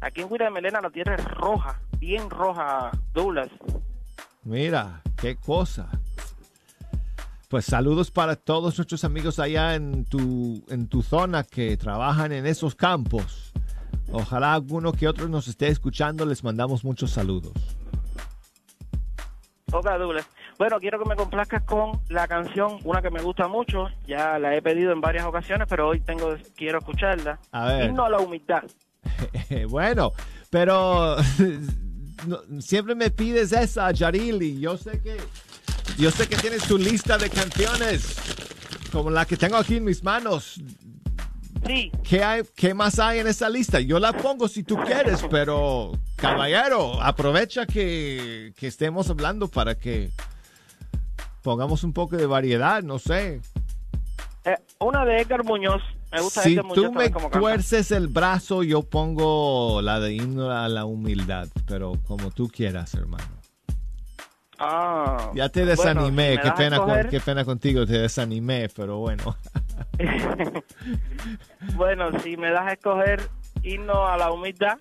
Aquí 0.00 0.20
en 0.20 0.28
Guira 0.28 0.46
de 0.46 0.50
Melena 0.50 0.80
la 0.80 0.90
tierra 0.90 1.14
es 1.14 1.24
roja, 1.24 1.80
bien 1.98 2.28
roja, 2.28 2.90
Douglas. 3.12 3.48
Mira, 4.42 5.00
qué 5.16 5.36
cosa. 5.36 5.88
Pues 7.48 7.66
saludos 7.66 8.10
para 8.10 8.34
todos 8.34 8.78
nuestros 8.78 9.04
amigos 9.04 9.38
allá 9.38 9.74
en 9.74 10.04
tu, 10.06 10.64
en 10.68 10.88
tu 10.88 11.02
zona 11.02 11.44
que 11.44 11.76
trabajan 11.76 12.32
en 12.32 12.46
esos 12.46 12.74
campos. 12.74 13.52
Ojalá 14.10 14.54
alguno 14.54 14.92
que 14.92 15.06
otro 15.06 15.28
nos 15.28 15.48
esté 15.48 15.68
escuchando, 15.68 16.26
les 16.26 16.42
mandamos 16.42 16.82
muchos 16.84 17.10
saludos. 17.10 17.52
Ok, 19.70 19.86
Douglas. 19.98 20.28
Bueno, 20.62 20.78
quiero 20.78 21.02
que 21.02 21.08
me 21.08 21.16
complazcas 21.16 21.64
con 21.64 22.00
la 22.08 22.28
canción, 22.28 22.78
una 22.84 23.02
que 23.02 23.10
me 23.10 23.20
gusta 23.20 23.48
mucho, 23.48 23.88
ya 24.06 24.38
la 24.38 24.54
he 24.54 24.62
pedido 24.62 24.92
en 24.92 25.00
varias 25.00 25.24
ocasiones, 25.24 25.66
pero 25.68 25.88
hoy 25.88 25.98
tengo 25.98 26.36
quiero 26.54 26.78
escucharla. 26.78 27.40
A 27.50 27.66
ver. 27.66 27.86
Himno 27.86 28.04
a 28.04 28.10
la 28.10 28.20
humildad. 28.20 28.62
bueno, 29.68 30.12
pero 30.50 31.16
siempre 32.60 32.94
me 32.94 33.10
pides 33.10 33.50
esa, 33.50 33.90
Yaril, 33.90 34.40
y 34.40 34.60
yo 34.60 34.76
sé 34.76 35.00
que 35.00 35.16
yo 35.98 36.12
sé 36.12 36.28
que 36.28 36.36
tienes 36.36 36.62
tu 36.62 36.78
lista 36.78 37.18
de 37.18 37.28
canciones 37.28 38.14
como 38.92 39.10
la 39.10 39.24
que 39.24 39.36
tengo 39.36 39.56
aquí 39.56 39.78
en 39.78 39.84
mis 39.84 40.04
manos. 40.04 40.60
Sí. 41.66 41.90
¿Qué, 42.08 42.22
hay, 42.22 42.42
¿Qué 42.54 42.72
más 42.72 43.00
hay 43.00 43.18
en 43.18 43.26
esa 43.26 43.48
lista? 43.50 43.80
Yo 43.80 43.98
la 43.98 44.12
pongo 44.12 44.46
si 44.46 44.62
tú 44.62 44.76
quieres, 44.76 45.24
pero 45.28 45.90
caballero, 46.14 47.02
aprovecha 47.02 47.66
que, 47.66 48.52
que 48.56 48.68
estemos 48.68 49.10
hablando 49.10 49.48
para 49.48 49.76
que 49.76 50.12
pongamos 51.42 51.84
un 51.84 51.92
poco 51.92 52.16
de 52.16 52.26
variedad, 52.26 52.82
no 52.82 52.98
sé. 52.98 53.40
Eh, 54.44 54.56
una 54.80 55.04
de 55.04 55.20
Edgar 55.20 55.44
Muñoz. 55.44 55.82
Me 56.10 56.20
gusta 56.20 56.42
Si 56.42 56.52
Edgar 56.54 56.64
Muñoz 56.66 56.84
tú 56.84 56.92
me 56.92 57.10
tuerces 57.30 57.90
el 57.92 58.08
brazo, 58.08 58.62
yo 58.62 58.82
pongo 58.82 59.80
la 59.82 60.00
de 60.00 60.14
himno 60.14 60.50
a 60.50 60.68
la 60.68 60.84
humildad, 60.84 61.48
pero 61.66 61.92
como 62.06 62.30
tú 62.30 62.48
quieras, 62.48 62.94
hermano. 62.94 63.24
Ah. 64.58 65.30
Ya 65.34 65.48
te 65.48 65.64
Bueno, 65.64 65.70
desanimé, 65.70 66.30
si 66.32 66.36
me 66.36 66.42
qué, 66.42 66.52
pena 66.52 66.78
con- 66.78 67.08
qué 67.08 67.20
pena 67.20 67.44
contigo, 67.44 67.84
te 67.84 67.98
desanimé, 67.98 68.68
pero 68.68 68.98
bueno. 68.98 69.36
Bueno, 71.74 72.18
si 72.20 72.36
me 72.36 72.50
das 72.50 72.66
a 72.66 72.72
escoger 72.72 73.28
himno 73.62 74.06
a 74.06 74.16
la 74.16 74.30
humildad 74.32 74.78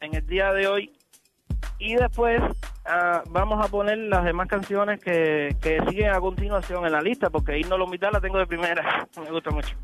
en 0.00 0.14
el 0.14 0.26
día 0.26 0.52
de 0.52 0.66
hoy 0.68 0.92
y 1.78 1.94
después 1.94 2.40
ah, 2.86 3.22
vamos 3.30 3.64
a 3.64 3.68
poner 3.68 3.98
las 3.98 4.24
demás 4.24 4.48
canciones 4.48 5.00
que, 5.00 5.56
que 5.60 5.80
siguen 5.88 6.10
a 6.12 6.20
continuación 6.20 6.84
en 6.86 6.92
la 6.92 7.00
lista 7.02 7.30
porque 7.30 7.58
himno 7.58 7.74
a 7.74 7.78
la 7.78 7.84
humildad 7.84 8.10
la 8.12 8.20
tengo 8.20 8.38
de 8.38 8.46
primera, 8.46 9.06
me 9.22 9.30
gusta 9.30 9.50
mucho. 9.50 9.76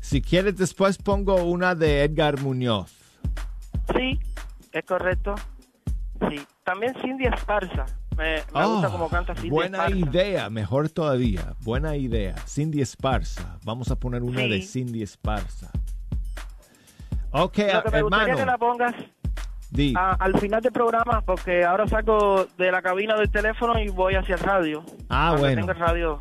Si 0.00 0.22
quieres, 0.22 0.56
después 0.56 0.96
pongo 0.98 1.36
una 1.44 1.74
de 1.74 2.04
Edgar 2.04 2.40
Muñoz. 2.40 2.96
Sí, 3.96 4.18
es 4.72 4.84
correcto. 4.84 5.34
Sí, 6.28 6.40
también 6.64 6.94
Cindy 7.02 7.26
Esparza. 7.26 7.86
Me, 8.16 8.34
me 8.36 8.42
Ah, 8.54 8.66
gusta 8.66 8.88
como 8.90 9.08
canta 9.08 9.34
Cindy 9.34 9.50
buena 9.50 9.86
Esparza. 9.86 9.96
idea, 10.10 10.50
mejor 10.50 10.88
todavía. 10.90 11.54
Buena 11.60 11.96
idea. 11.96 12.34
Cindy 12.46 12.80
Esparza. 12.82 13.58
Vamos 13.64 13.90
a 13.90 13.96
poner 13.96 14.22
una 14.22 14.40
Sí. 14.40 14.48
de 14.48 14.62
Cindy 14.62 15.02
Esparza. 15.02 15.70
Ok, 17.32 17.58
Lo 17.72 17.82
que 17.84 17.90
me 17.90 18.02
gustaría 18.02 18.34
que 18.34 18.44
la 18.46 18.52
hermano. 18.54 18.58
pongas 18.58 18.94
Di. 19.70 19.94
a- 19.96 20.12
al 20.14 20.38
final 20.38 20.60
del 20.60 20.72
programa 20.72 21.20
porque 21.22 21.64
ahora 21.64 21.86
saco 21.86 22.46
de 22.58 22.72
la 22.72 22.82
cabina 22.82 23.16
del 23.16 23.30
teléfono 23.30 23.78
y 23.78 23.88
voy 23.88 24.14
hacia 24.16 24.34
el 24.34 24.40
radio. 24.40 24.84
Ah, 25.08 25.36
bueno. 25.38 25.56
tengo 25.62 25.72
el 25.72 25.78
radio. 25.78 26.18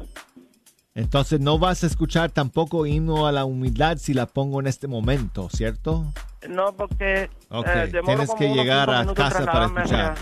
Entonces 0.95 1.39
no 1.39 1.57
vas 1.59 1.83
a 1.83 1.87
escuchar 1.87 2.31
tampoco 2.31 2.85
himno 2.85 3.25
a 3.27 3.31
la 3.31 3.45
humildad 3.45 3.97
si 3.97 4.13
la 4.13 4.25
pongo 4.25 4.59
en 4.59 4.67
este 4.67 4.87
momento, 4.87 5.47
¿cierto? 5.49 6.11
No, 6.47 6.73
porque 6.75 7.23
eh, 7.23 7.29
demoro 7.91 8.03
tienes 8.05 8.33
que 8.35 8.49
llegar 8.53 8.89
a 8.89 9.05
casa 9.13 9.45
para 9.45 9.65
escuchar. 9.65 10.15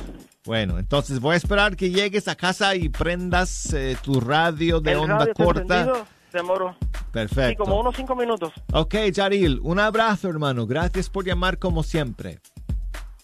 Bueno, 0.46 0.78
entonces 0.80 1.20
voy 1.20 1.34
a 1.34 1.38
esperar 1.38 1.76
que 1.76 1.90
llegues 1.90 2.28
a 2.28 2.36
casa 2.36 2.76
y 2.76 2.90
prendas 2.90 3.74
eh, 3.74 3.98
tu 4.02 4.20
radio 4.20 4.80
de 4.80 4.92
el 4.94 4.98
onda 5.00 5.18
radio 5.20 5.34
corta. 5.34 5.94
demoro. 6.32 6.76
Perfecto. 7.12 7.50
Sí, 7.50 7.56
como 7.56 7.80
unos 7.80 7.96
cinco 7.96 8.16
minutos. 8.16 8.54
Ok, 8.72 8.96
Yaril, 9.12 9.60
un 9.64 9.80
abrazo, 9.80 10.30
hermano. 10.30 10.68
Gracias 10.68 11.10
por 11.10 11.26
llamar 11.26 11.58
como 11.58 11.82
siempre. 11.84 12.40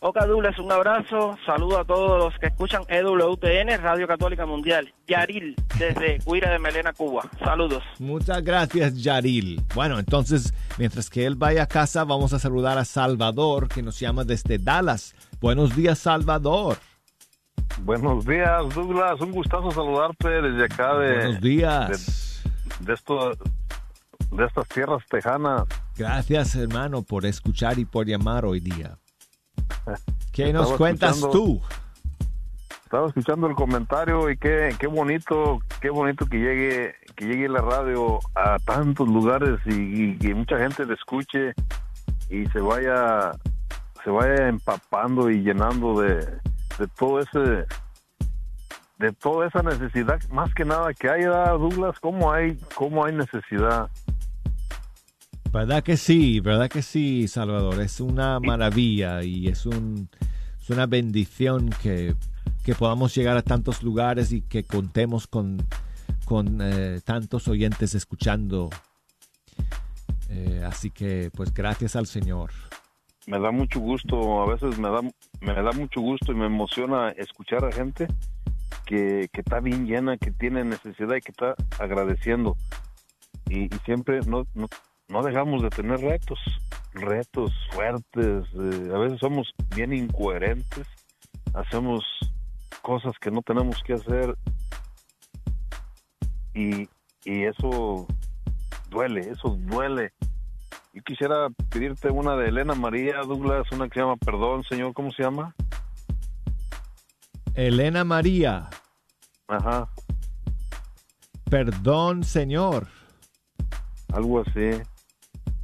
Oca 0.06 0.26
Douglas, 0.26 0.60
un 0.60 0.70
abrazo. 0.70 1.38
Saludo 1.46 1.80
a 1.80 1.86
todos 1.86 2.22
los 2.22 2.38
que 2.38 2.48
escuchan 2.48 2.84
EWTN, 2.90 3.82
Radio 3.82 4.06
Católica 4.06 4.46
Mundial. 4.46 4.94
Yaril, 5.08 5.56
desde 5.80 6.20
Guira 6.26 6.52
de 6.52 6.60
Melena, 6.60 6.92
Cuba. 6.92 7.24
Saludos. 7.40 7.82
Muchas 8.00 8.44
gracias, 8.44 9.02
Yaril. 9.02 9.62
Bueno, 9.74 9.98
entonces, 10.00 10.54
mientras 10.78 11.10
que 11.10 11.26
él 11.26 11.36
vaya 11.36 11.64
a 11.64 11.68
casa, 11.68 12.04
vamos 12.04 12.34
a 12.34 12.40
saludar 12.40 12.78
a 12.78 12.84
Salvador, 12.84 13.70
que 13.70 13.82
nos 13.82 13.98
llama 13.98 14.26
desde 14.26 14.58
Dallas. 14.58 15.16
Buenos 15.40 15.74
días, 15.74 16.00
Salvador. 16.00 16.76
Buenos 17.84 18.26
días, 18.26 18.76
Douglas. 18.76 19.22
Un 19.22 19.32
gustazo 19.32 19.72
saludarte 19.72 20.28
desde 20.28 20.66
acá 20.66 20.98
de. 20.98 21.16
Buenos 21.16 21.40
días. 21.40 22.44
De, 22.82 22.88
de 22.88 22.94
esto, 22.94 23.32
de 24.32 24.46
estas 24.46 24.68
tierras 24.68 25.02
tejanas. 25.10 25.64
Gracias, 25.96 26.58
hermano, 26.58 27.04
por 27.04 27.26
escuchar 27.26 27.80
y 27.80 27.86
por 27.86 28.06
llamar 28.06 28.44
hoy 28.44 28.60
día. 28.60 28.98
¿Qué 30.32 30.52
nos 30.52 30.64
Estaba 30.64 30.78
cuentas 30.78 31.20
tú? 31.20 31.62
Estaba 32.84 33.08
escuchando 33.08 33.48
el 33.48 33.56
comentario 33.56 34.30
y 34.30 34.38
qué, 34.38 34.76
qué 34.80 34.88
bonito, 34.88 35.60
qué 35.82 35.90
bonito 35.90 36.26
que 36.28 36.38
llegue, 36.38 36.96
que 37.16 37.26
llegue 37.26 37.50
la 37.50 37.62
radio 37.62 38.20
a 38.36 38.60
tantos 38.60 39.08
lugares 39.08 39.60
y, 39.66 40.18
que 40.18 40.36
mucha 40.36 40.60
gente 40.60 40.86
le 40.86 40.94
escuche 40.94 41.54
y 42.30 42.46
se 42.48 42.60
vaya, 42.60 43.32
se 44.04 44.12
vaya 44.12 44.48
empapando 44.48 45.32
y 45.32 45.42
llenando 45.42 46.00
de, 46.02 46.18
de 46.18 46.88
todo 46.96 47.20
ese, 47.20 47.66
de 49.00 49.12
toda 49.12 49.48
esa 49.48 49.64
necesidad, 49.64 50.22
más 50.30 50.54
que 50.54 50.64
nada 50.64 50.94
que 50.94 51.10
hay, 51.10 51.24
¿verdad, 51.24 51.58
Douglas, 51.58 52.00
cómo 52.00 52.32
hay, 52.32 52.58
cómo 52.76 53.06
hay 53.06 53.14
necesidad. 53.14 53.90
¿Verdad 55.54 55.84
que 55.84 55.98
sí? 55.98 56.40
¿Verdad 56.40 56.68
que 56.68 56.82
sí, 56.82 57.28
Salvador? 57.28 57.80
Es 57.80 58.00
una 58.00 58.40
maravilla 58.40 59.22
y 59.22 59.48
es, 59.50 59.68
un, 59.68 60.10
es 60.60 60.70
una 60.72 60.88
bendición 60.88 61.70
que, 61.80 62.16
que 62.66 62.74
podamos 62.74 63.14
llegar 63.14 63.38
a 63.38 63.44
tantos 63.44 63.84
lugares 63.84 64.32
y 64.32 64.42
que 64.42 64.64
contemos 64.64 65.28
con, 65.28 65.64
con 66.26 66.58
eh, 66.60 67.02
tantos 67.06 67.48
oyentes 67.48 67.94
escuchando. 67.94 68.72
Eh, 70.30 70.64
así 70.66 70.90
que, 70.90 71.30
pues, 71.32 71.54
gracias 71.54 71.96
al 71.96 72.08
Señor. 72.08 72.50
me 73.28 73.40
da 73.40 73.52
mucho 73.52 73.80
gusto, 73.80 74.42
a 74.42 74.52
veces 74.52 74.80
me 74.80 74.90
da, 74.90 75.02
me 75.40 75.54
da 75.54 75.72
mucho 75.72 76.02
gusto 76.02 76.32
y 76.32 76.36
me 76.36 76.48
emociona 76.48 77.10
escuchar 77.10 77.64
a 77.64 77.72
gente 77.72 78.08
que, 78.88 79.30
que 79.32 79.42
está 79.42 79.60
bien 79.60 79.86
llena, 79.86 80.18
que 80.18 80.32
tiene 80.32 80.64
necesidad 80.64 81.16
y 81.16 81.22
que 81.22 81.32
está 81.32 81.54
agradeciendo. 81.78 82.58
Y, 83.48 83.66
y 83.66 83.80
siempre 83.86 84.22
no, 84.26 84.48
no, 84.56 84.68
no 85.14 85.22
dejamos 85.22 85.62
de 85.62 85.70
tener 85.70 86.00
retos, 86.02 86.40
retos 86.94 87.52
fuertes. 87.72 88.46
eh, 88.56 88.92
a 88.94 88.98
veces 88.98 89.20
somos 89.20 89.54
bien 89.76 89.94
incoherentes, 89.94 90.88
hacemos 91.54 92.04
cosas 92.82 93.14
que 93.22 93.30
no 93.30 93.44
tenemos 93.44 93.82
que 93.84 93.94
hacer 93.94 94.36
y, 96.56 96.90
y 97.26 97.44
eso 97.44 98.08
duele, 98.90 99.30
eso 99.30 99.56
duele. 99.60 100.12
Yo 100.96 101.04
quisiera 101.04 101.48
pedirte 101.70 102.10
una 102.10 102.36
de 102.36 102.50
Elena 102.50 102.74
María 102.74 103.22
Douglas, 103.22 103.72
una 103.72 103.88
que 103.88 103.94
se 103.94 104.00
llama 104.00 104.18
Perdón, 104.18 104.64
señor, 104.64 104.94
¿cómo 104.94 105.12
se 105.12 105.22
llama? 105.22 105.54
Elena 107.54 108.04
María, 108.04 108.68
Ajá, 109.48 109.88
perdón, 111.52 112.24
Señor. 112.24 112.88
algo 114.12 114.42
así. 114.42 114.72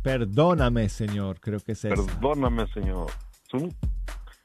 Perdóname, 0.09 0.89
Señor. 0.89 1.39
Creo 1.39 1.59
que 1.59 1.73
es 1.73 1.85
esa. 1.85 1.95
Perdóname, 1.95 2.65
señor. 2.73 3.11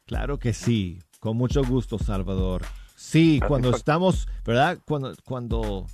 Claro 0.04 0.38
que 0.38 0.52
sí, 0.52 0.98
con 1.20 1.38
mucho 1.38 1.64
gusto, 1.64 1.98
Salvador. 1.98 2.62
Sí, 2.94 3.40
cuando 3.48 3.74
estamos, 3.74 4.28
¿verdad? 4.44 4.78
Cuando, 4.84 5.14
cuando, 5.24 5.86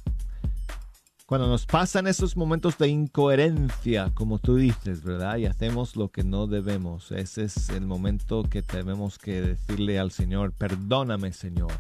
cuando 1.25 1.47
nos 1.47 1.67
pasan 1.67 2.09
esos 2.09 2.37
momentos 2.37 2.79
de 2.79 2.89
incoherencia, 2.89 4.11
como 4.13 4.41
tú 4.41 4.57
dices, 4.57 5.05
¿verdad? 5.05 5.37
Y 5.37 5.47
hacemos 5.47 5.95
lo 5.95 6.09
que 6.09 6.25
no 6.25 6.49
debemos. 6.49 7.13
Ese 7.13 7.45
es 7.45 7.69
el 7.69 7.87
momento 7.87 8.43
que 8.43 8.63
tenemos 8.63 9.19
que 9.19 9.41
decirle 9.41 10.01
al 10.01 10.11
Señor, 10.11 10.53
perdóname, 10.53 11.33
Señor. 11.33 11.73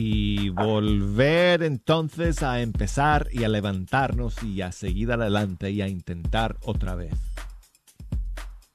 Y 0.00 0.50
volver 0.50 1.64
entonces 1.64 2.44
a 2.44 2.60
empezar 2.60 3.26
y 3.32 3.42
a 3.42 3.48
levantarnos 3.48 4.40
y 4.44 4.62
a 4.62 4.70
seguir 4.70 5.10
adelante 5.10 5.72
y 5.72 5.82
a 5.82 5.88
intentar 5.88 6.56
otra 6.62 6.94
vez. 6.94 7.12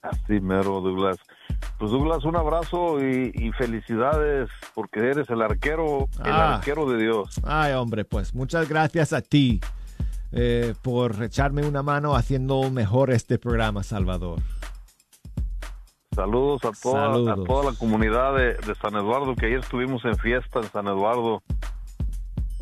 Así 0.02 0.42
mero, 0.42 0.82
Douglas. 0.82 1.16
Pues 1.80 1.92
Douglas, 1.92 2.26
un 2.26 2.36
abrazo 2.36 3.00
y, 3.00 3.32
y 3.36 3.54
felicidades 3.54 4.50
porque 4.76 5.00
eres 5.00 5.30
el 5.30 5.42
arquero, 5.42 6.10
el 6.26 6.32
Ah. 6.32 6.56
arquero 6.56 6.90
de 6.92 7.02
Dios. 7.02 7.40
Ay, 7.46 7.72
hombre, 7.72 8.04
pues 8.04 8.36
muchas 8.36 8.68
gracias 8.68 9.14
a 9.14 9.22
ti 9.22 9.62
eh, 10.34 10.74
por 10.82 11.24
echarme 11.24 11.66
una 11.66 11.84
mano 11.84 12.16
haciendo 12.18 12.70
mejor 12.70 13.12
este 13.12 13.38
programa, 13.38 13.82
Salvador. 13.84 14.40
Saludos 16.14 16.64
a 16.66 16.72
toda, 16.72 17.12
Saludos. 17.12 17.40
a 17.40 17.44
toda 17.44 17.72
la 17.72 17.78
comunidad 17.78 18.36
de, 18.36 18.54
de 18.56 18.76
San 18.76 18.96
Eduardo, 18.96 19.36
que 19.36 19.48
ayer 19.48 19.60
estuvimos 19.60 20.04
en 20.06 20.18
fiesta 20.18 20.60
en 20.60 20.70
San 20.72 20.88
Eduardo 20.88 21.42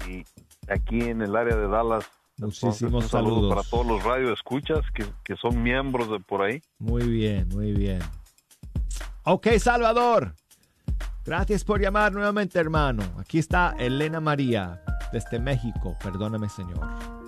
y 0.07 0.23
aquí 0.71 1.01
en 1.01 1.21
el 1.21 1.35
área 1.35 1.55
de 1.55 1.67
Dallas. 1.67 2.05
Muchísimos 2.37 3.03
un 3.03 3.09
saludo 3.09 3.35
saludos. 3.35 3.49
para 3.55 3.69
todos 3.69 3.85
los 3.85 4.03
radioescuchas 4.03 4.79
que, 4.95 5.05
que 5.23 5.35
son 5.35 5.61
miembros 5.61 6.09
de 6.09 6.19
por 6.19 6.41
ahí. 6.41 6.61
Muy 6.79 7.03
bien, 7.07 7.47
muy 7.49 7.71
bien. 7.73 7.99
Ok, 9.23 9.47
Salvador. 9.59 10.33
Gracias 11.23 11.63
por 11.63 11.79
llamar 11.79 12.13
nuevamente, 12.13 12.57
hermano. 12.57 13.03
Aquí 13.19 13.37
está 13.37 13.75
Elena 13.77 14.19
María, 14.19 14.81
desde 15.13 15.39
México. 15.39 15.95
Perdóname, 16.01 16.49
Señor. 16.49 17.20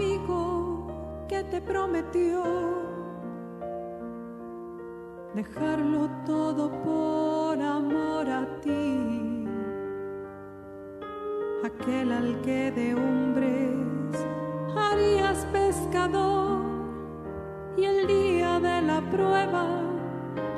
Amigo 0.00 0.86
que 1.28 1.44
te 1.44 1.60
prometió 1.60 2.42
dejarlo 5.34 6.08
todo 6.24 6.70
por 6.82 7.60
amor 7.60 8.26
a 8.28 8.46
ti. 8.62 9.46
Aquel 11.64 12.12
al 12.12 12.40
que 12.40 12.72
de 12.72 12.94
hombres 12.94 14.26
harías 14.74 15.44
pescador 15.52 16.64
y 17.76 17.84
el 17.84 18.06
día 18.06 18.58
de 18.58 18.80
la 18.80 19.00
prueba 19.10 19.66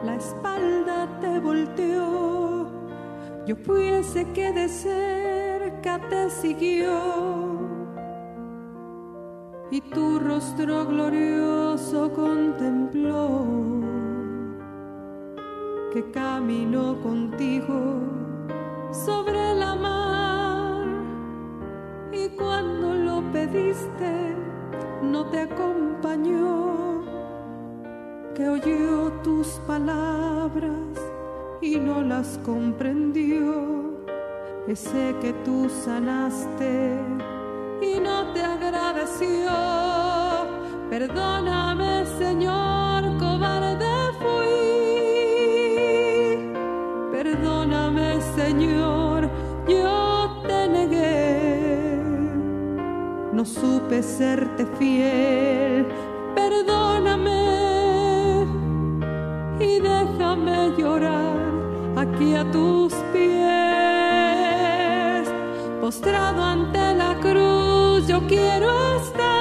la 0.04 0.14
espalda 0.14 1.08
te 1.20 1.40
volteó. 1.40 2.70
Yo 3.44 3.56
fui 3.56 3.86
ese 3.88 4.24
que 4.32 4.52
de 4.52 4.68
cerca 4.68 5.98
te 6.08 6.30
siguió 6.30 7.41
y 9.72 9.80
tu 9.80 10.18
rostro 10.18 10.84
glorioso 10.84 12.12
contempló, 12.12 13.46
que 15.94 16.10
caminó 16.10 17.00
contigo 17.00 18.02
sobre 18.92 19.54
la 19.54 19.74
mar. 19.74 20.86
Y 22.12 22.28
cuando 22.36 22.92
lo 22.92 23.22
pediste 23.32 24.36
no 25.02 25.24
te 25.30 25.40
acompañó, 25.40 27.00
que 28.34 28.50
oyó 28.50 29.10
tus 29.24 29.46
palabras 29.66 31.00
y 31.62 31.76
no 31.76 32.02
las 32.02 32.38
comprendió, 32.44 33.96
ese 34.66 35.16
que 35.22 35.32
tú 35.46 35.70
sanaste 35.70 36.98
y 37.80 37.98
no 37.98 38.21
agradeció. 38.72 39.50
Perdóname, 40.88 42.06
Señor, 42.18 43.18
cobarde 43.18 43.86
fui. 44.18 44.48
Perdóname, 47.12 48.20
Señor, 48.34 49.28
yo 49.68 50.42
te 50.46 50.68
negué. 50.68 52.00
No 53.32 53.44
supe 53.44 54.02
serte 54.02 54.66
fiel. 54.78 55.86
Perdóname 56.34 57.42
y 59.60 59.80
déjame 59.80 60.72
llorar 60.78 61.36
aquí 61.96 62.34
a 62.34 62.50
tus 62.50 62.94
pies. 63.12 63.32
Postrado 65.80 66.42
ante 66.42 66.94
la 66.94 67.14
cruz 67.20 67.61
yo 68.08 68.20
quiero 68.26 68.96
estar 68.96 69.34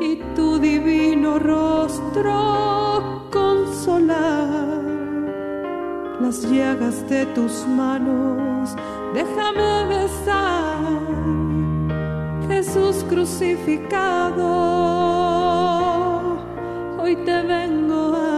y 0.00 0.16
tu 0.34 0.58
divino 0.58 1.38
rostro 1.38 3.26
consolar. 3.30 4.84
Las 6.20 6.42
llagas 6.50 7.08
de 7.08 7.26
tus 7.26 7.66
manos 7.66 8.74
déjame 9.16 9.86
besar. 9.86 10.76
Jesús 12.48 13.04
crucificado, 13.08 14.46
hoy 16.98 17.16
te 17.24 17.42
vengo 17.42 18.14
a 18.14 18.35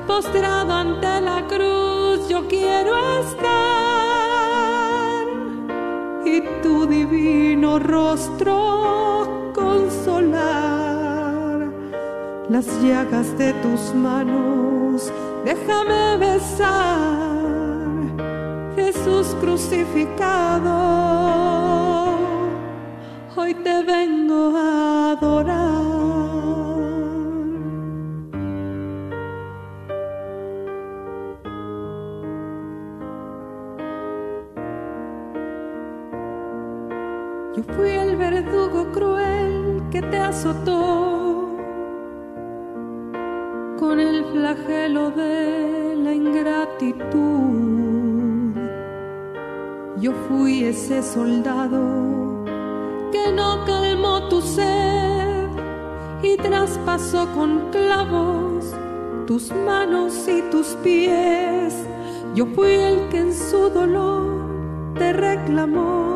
Postrado 0.09 0.73
ante 0.73 1.21
la 1.21 1.47
cruz, 1.47 1.98
yo 2.29 2.47
quiero 2.47 3.21
estar 3.21 3.49
y 6.27 6.43
tu 6.63 6.87
divino 6.87 7.79
rostro 7.79 9.53
consolar. 9.55 11.09
Las 12.51 12.67
llagas 12.83 13.37
de 13.39 13.55
tus 13.55 13.95
manos, 13.95 15.11
déjame 15.45 16.19
besar. 16.19 16.69
Jesús 18.77 19.35
crucificado, 19.41 20.75
hoy 23.37 23.55
te 23.55 23.83
vengo 23.83 24.57
a 24.57 25.13
adorar. 25.13 25.68
Con 43.81 43.99
el 43.99 44.25
flagelo 44.27 45.11
de 45.11 45.97
la 45.97 46.15
ingratitud. 46.15 47.09
Yo 50.01 50.13
fui 50.29 50.63
ese 50.65 51.03
soldado 51.03 52.45
que 53.11 53.33
no 53.33 53.65
calmó 53.67 54.29
tu 54.29 54.41
sed 54.41 55.49
y 56.23 56.37
traspasó 56.37 57.27
con 57.35 57.71
clavos 57.73 58.77
tus 59.27 59.51
manos 59.53 60.29
y 60.29 60.41
tus 60.53 60.69
pies. 60.85 61.75
Yo 62.37 62.47
fui 62.55 62.75
el 62.75 63.09
que 63.09 63.19
en 63.19 63.35
su 63.35 63.71
dolor 63.71 64.95
te 64.97 65.13
reclamó 65.13 66.08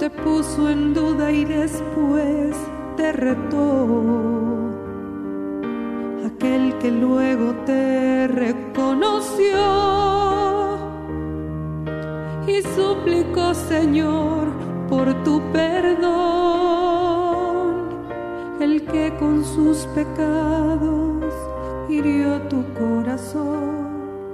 te 0.00 0.08
puso 0.08 0.70
en 0.70 0.94
duda 0.94 1.30
y 1.30 1.44
después 1.44 2.56
te 2.96 3.12
retó. 3.12 4.70
Aquel 6.24 6.78
que 6.78 6.90
luego 6.90 7.52
te 7.66 8.26
reconoció 8.26 9.58
y 12.46 12.62
suplicó, 12.74 13.52
Señor, 13.52 14.48
por 14.88 15.22
tu 15.22 15.42
perdón. 15.52 16.00
El 18.58 18.86
que 18.86 19.14
con 19.18 19.44
sus 19.44 19.80
pecados 19.94 21.34
hirió 21.90 22.40
tu 22.48 22.64
corazón 22.72 24.30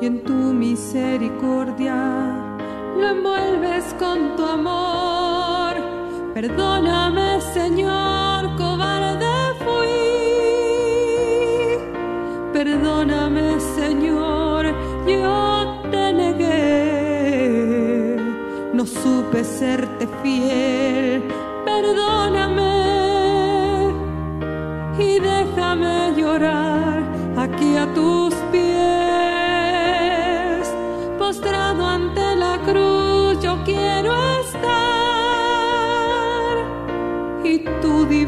y 0.00 0.06
en 0.06 0.24
tu 0.24 0.32
misericordia 0.32 2.53
lo 2.98 3.08
envuelves 3.08 3.94
con 3.98 4.36
tu 4.36 4.44
amor. 4.44 5.74
Perdóname, 6.34 7.40
Señor, 7.40 8.56
cobarde 8.56 9.54
fui. 9.64 9.98
Perdóname, 12.52 13.60
Señor, 13.76 14.66
yo 15.06 15.82
te 15.90 16.12
negué. 16.12 16.56
No 18.72 18.84
supe 18.86 19.44
serte 19.44 20.08
fiel. 20.22 21.22
Perdóname 21.64 22.74
y 24.98 25.18
déjame 25.18 26.12
llorar 26.16 27.02
aquí 27.36 27.76
a 27.76 27.86
tus 27.94 28.23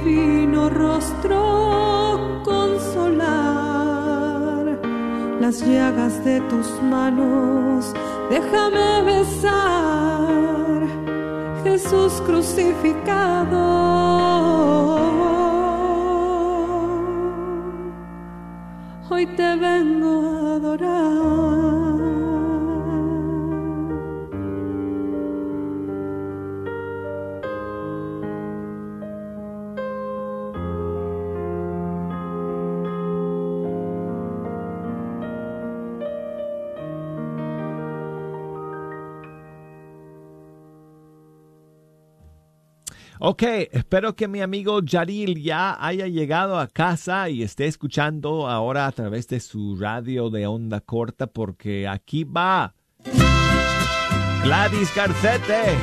divino 0.07 0.71
rostro 0.71 2.41
consolar. 2.45 3.85
Las 5.41 5.61
llagas 5.61 6.25
de 6.25 6.41
tus 6.43 6.69
manos, 6.83 7.93
déjame 8.31 9.03
besar, 9.03 10.87
Jesús 11.65 12.23
crucificado. 12.25 13.65
Hoy 19.11 19.27
te 19.27 19.57
vengo 19.57 20.23
a 20.23 20.55
adorar. 20.57 21.96
Ok, 43.29 43.43
espero 43.73 44.15
que 44.15 44.29
mi 44.29 44.41
amigo 44.41 44.81
Yaril 44.81 45.43
ya 45.43 45.77
haya 45.85 46.07
llegado 46.07 46.61
a 46.61 46.69
casa 46.69 47.29
y 47.29 47.43
esté 47.43 47.67
escuchando 47.67 48.49
ahora 48.49 48.87
a 48.87 48.93
través 48.93 49.27
de 49.27 49.41
su 49.41 49.77
radio 49.81 50.31
de 50.31 50.47
onda 50.47 50.81
corta 50.81 51.27
porque 51.27 51.89
aquí 51.89 52.23
va 52.23 52.73
Gladys 54.45 54.95
Garcete 54.95 55.77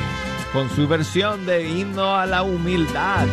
con 0.54 0.70
su 0.70 0.88
versión 0.88 1.44
de 1.44 1.68
himno 1.68 2.16
a 2.16 2.24
la 2.24 2.44
humildad. 2.44 3.26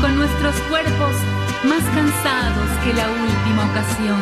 Con 0.00 0.16
nuestros 0.16 0.54
cuerpos 0.68 1.14
más 1.64 1.82
cansados 1.82 2.68
que 2.84 2.94
la 2.94 3.08
última 3.10 3.64
ocasión, 3.70 4.20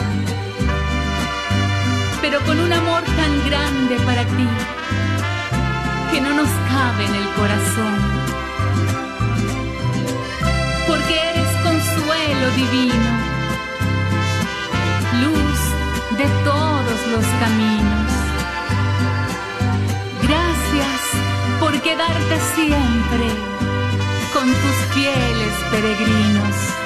pero 2.22 2.40
con 2.46 2.58
un 2.58 2.72
amor 2.72 3.02
tan 3.02 3.44
grande 3.44 3.96
para 4.06 4.24
ti 4.24 4.48
que 6.10 6.20
no 6.22 6.32
nos 6.32 6.48
cabe 6.48 7.04
en 7.04 7.14
el 7.16 7.28
corazón. 7.34 7.94
Porque 10.88 11.14
eres 11.30 11.50
consuelo 11.62 12.46
divino, 12.56 13.10
luz 15.20 15.58
de 16.16 16.26
todos 16.44 16.98
los 17.12 17.26
caminos. 17.42 18.10
Gracias 20.22 21.00
por 21.60 21.78
quedarte 21.82 22.40
siempre 22.54 23.53
con 24.44 24.52
tus 24.52 24.94
fieles 24.94 25.54
peregrinos. 25.70 26.83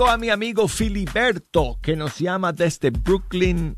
Tengo 0.00 0.12
a 0.12 0.16
mi 0.16 0.30
amigo 0.30 0.66
Filiberto 0.66 1.78
que 1.82 1.94
nos 1.94 2.18
llama 2.18 2.54
desde 2.54 2.88
Brooklyn, 2.88 3.76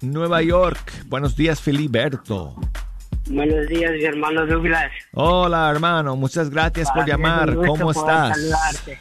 Nueva 0.00 0.40
York. 0.40 1.04
Buenos 1.08 1.36
días, 1.36 1.60
Filiberto. 1.60 2.54
Buenos 3.28 3.66
días, 3.66 3.92
mi 3.92 4.02
hermano 4.02 4.46
Douglas. 4.46 4.90
Hola, 5.12 5.70
hermano. 5.70 6.16
Muchas 6.16 6.48
gracias 6.48 6.88
por 6.88 7.00
Para 7.00 7.04
es 7.04 7.10
llamar. 7.10 7.54
¿Cómo 7.54 7.90
estás? 7.90 8.34
saludarte. 8.34 8.98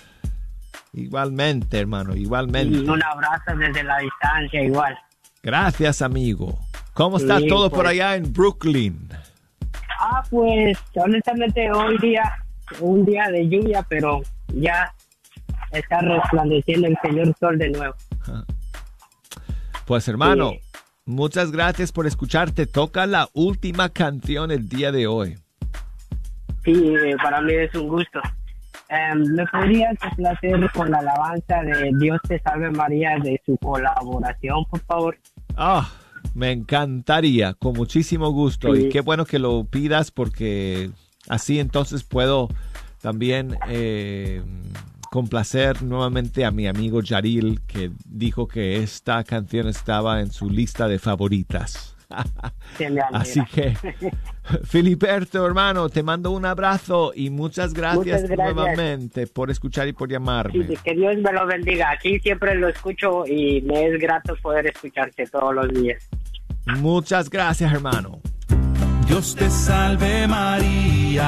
Igualmente, 0.91 1.79
hermano, 1.79 2.13
igualmente. 2.17 2.79
Y 2.79 2.89
un 2.89 3.01
abrazo 3.01 3.55
desde 3.57 3.83
la 3.85 3.99
distancia 3.99 4.61
igual. 4.61 4.99
Gracias, 5.41 6.01
amigo. 6.01 6.59
¿Cómo 6.93 7.15
está 7.15 7.39
Sí, 7.39 7.47
todo 7.47 7.69
por 7.69 7.83
pues. 7.85 7.91
allá 7.91 8.17
en 8.17 8.33
Brooklyn? 8.33 9.07
Ah, 10.01 10.21
pues 10.29 10.77
honestamente 10.95 11.71
hoy 11.71 11.97
día, 11.99 12.23
un 12.81 13.05
día 13.05 13.29
de 13.31 13.47
lluvia, 13.47 13.85
pero 13.87 14.21
ya 14.53 14.93
está 15.71 15.99
resplandeciendo 15.99 16.87
el 16.87 16.97
señor 17.01 17.35
sol 17.39 17.57
de 17.57 17.69
nuevo. 17.69 17.95
Pues, 19.85 20.05
hermano, 20.09 20.51
Sí. 20.51 20.59
muchas 21.05 21.51
gracias 21.53 21.93
por 21.93 22.07
escucharte. 22.07 22.65
Toca 22.67 23.05
la 23.07 23.29
última 23.33 23.87
canción 23.87 24.51
el 24.51 24.67
día 24.67 24.91
de 24.91 25.07
hoy. 25.07 25.37
Sí, 26.65 26.73
eh, 26.73 27.15
para 27.23 27.39
mí 27.39 27.53
es 27.53 27.73
un 27.73 27.87
gusto. 27.87 28.19
Em, 28.89 29.23
¿Me 29.33 29.45
podrías 29.47 29.97
complacer 29.99 30.69
con 30.73 30.91
la 30.91 30.97
alabanza 30.97 31.61
de 31.61 31.91
Dios 32.01 32.19
te 32.27 32.37
salve 32.39 32.69
María 32.71 33.17
de 33.23 33.41
su 33.45 33.57
colaboración, 33.59 34.65
por 34.69 34.81
favor? 34.81 35.17
Ah, 35.55 35.89
me 36.33 36.51
encantaría, 36.51 37.53
con 37.53 37.73
muchísimo 37.73 38.29
gusto. 38.31 38.75
Sí. 38.75 38.87
Y 38.87 38.89
qué 38.89 38.99
bueno 38.99 39.25
que 39.25 39.39
lo 39.39 39.63
pidas 39.63 40.11
porque 40.11 40.89
así 41.29 41.59
entonces 41.61 42.03
puedo 42.03 42.49
también 43.01 43.57
eh, 43.69 44.41
complacer 45.11 45.83
nuevamente 45.83 46.45
a 46.45 46.51
mi 46.51 46.67
amigo 46.67 47.01
Yaril 47.01 47.61
que 47.67 47.91
dijo 48.05 48.47
que 48.47 48.77
esta 48.77 49.23
canción 49.23 49.67
estaba 49.67 50.21
en 50.21 50.31
su 50.31 50.49
lista 50.49 50.87
de 50.87 50.99
favoritas. 50.99 51.95
Así 53.11 53.41
que, 53.53 53.75
Filiberto, 54.63 55.45
hermano, 55.45 55.89
te 55.89 56.03
mando 56.03 56.31
un 56.31 56.45
abrazo 56.45 57.11
y 57.13 57.29
muchas 57.29 57.73
gracias, 57.73 57.97
Muchas 57.97 58.29
gracias. 58.29 58.55
nuevamente 58.55 59.27
por 59.27 59.51
escuchar 59.51 59.89
y 59.89 59.93
por 59.93 60.09
llamarme. 60.09 60.67
Sí, 60.67 60.77
que 60.83 60.95
Dios 60.95 61.17
me 61.17 61.33
lo 61.33 61.45
bendiga. 61.45 61.91
Aquí 61.91 62.19
siempre 62.19 62.55
lo 62.55 62.69
escucho 62.69 63.25
y 63.27 63.61
me 63.61 63.87
es 63.87 63.99
grato 63.99 64.35
poder 64.41 64.67
escucharte 64.67 65.25
todos 65.25 65.53
los 65.53 65.69
días. 65.73 66.07
Muchas 66.79 67.29
gracias, 67.29 67.73
hermano. 67.73 68.21
Dios 69.07 69.35
te 69.35 69.49
salve 69.49 70.27
María. 70.27 71.27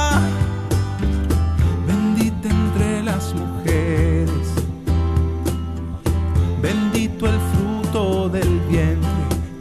El 7.27 7.39
fruto 7.53 8.29
del 8.29 8.59
vientre 8.61 9.09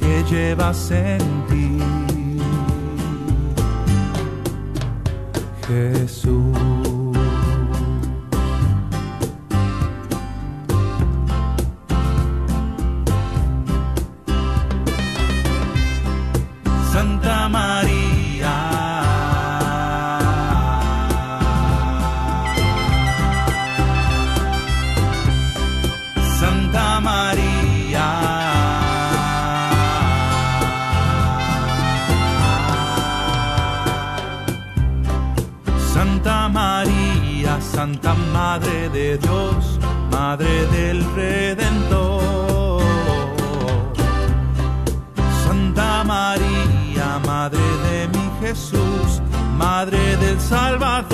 que 0.00 0.24
llevas 0.30 0.90
en 0.90 1.18
ti. 1.48 1.78
Jesús. 5.66 6.56
Santa 16.92 17.48
María. 17.48 17.69
Madre 40.30 40.64
del 40.66 41.04
Redentor. 41.16 42.80
Santa 45.44 46.04
María, 46.04 47.18
Madre 47.26 47.58
de 47.58 48.06
mi 48.16 48.30
Jesús, 48.40 49.20
Madre 49.58 50.16
del 50.18 50.38
Salvador. 50.38 51.09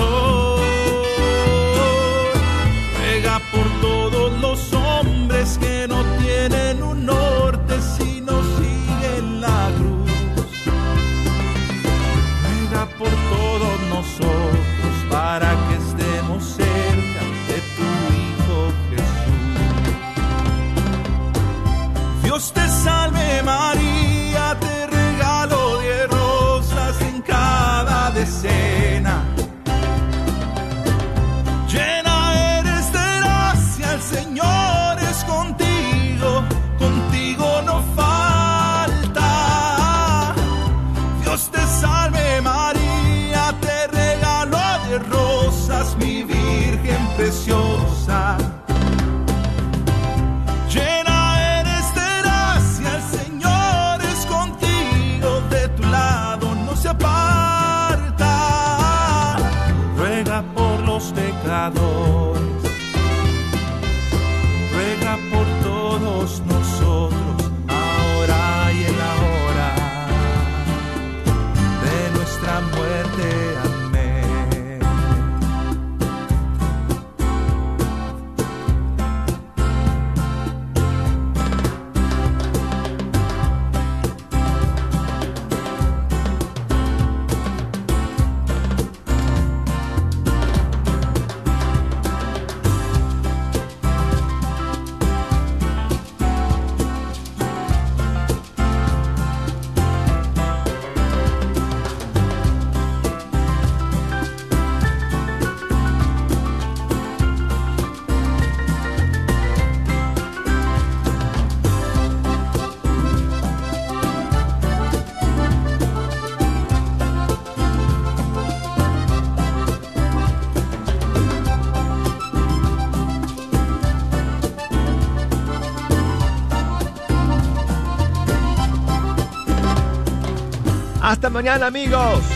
Hasta 131.17 131.31
mañana 131.31 131.69
amigos. 131.69 132.36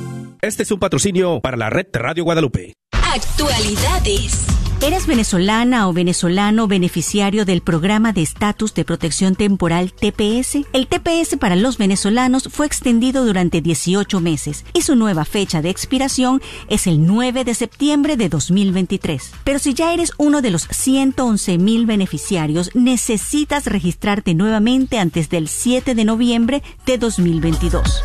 Este 0.41 0.63
es 0.63 0.71
un 0.71 0.79
patrocinio 0.79 1.39
para 1.39 1.55
la 1.55 1.69
red 1.69 1.85
de 1.93 1.99
Radio 1.99 2.23
Guadalupe. 2.23 2.73
Actualidades. 3.13 4.47
¿Eres 4.81 5.05
venezolana 5.05 5.87
o 5.87 5.93
venezolano 5.93 6.67
beneficiario 6.67 7.45
del 7.45 7.61
programa 7.61 8.11
de 8.11 8.23
estatus 8.23 8.73
de 8.73 8.83
protección 8.83 9.35
temporal 9.35 9.93
TPS? 9.93 10.65
El 10.73 10.87
TPS 10.87 11.37
para 11.39 11.55
los 11.55 11.77
venezolanos 11.77 12.49
fue 12.51 12.65
extendido 12.65 13.23
durante 13.23 13.61
18 13.61 14.19
meses 14.19 14.65
y 14.73 14.81
su 14.81 14.95
nueva 14.95 15.25
fecha 15.25 15.61
de 15.61 15.69
expiración 15.69 16.41
es 16.69 16.87
el 16.87 17.05
9 17.05 17.43
de 17.43 17.53
septiembre 17.53 18.17
de 18.17 18.27
2023. 18.27 19.33
Pero 19.43 19.59
si 19.59 19.75
ya 19.75 19.93
eres 19.93 20.11
uno 20.17 20.41
de 20.41 20.49
los 20.49 20.63
111 20.63 21.59
mil 21.59 21.85
beneficiarios, 21.85 22.71
necesitas 22.73 23.67
registrarte 23.67 24.33
nuevamente 24.33 24.97
antes 24.97 25.29
del 25.29 25.47
7 25.47 25.93
de 25.93 26.03
noviembre 26.03 26.63
de 26.87 26.97
2022. 26.97 28.01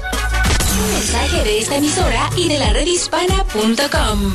Un 0.78 0.92
mensaje 0.92 1.42
de 1.44 1.58
esta 1.58 1.76
emisora 1.76 2.30
y 2.36 2.48
de 2.48 2.58
la 2.58 2.72
redhispana.com. 2.72 4.32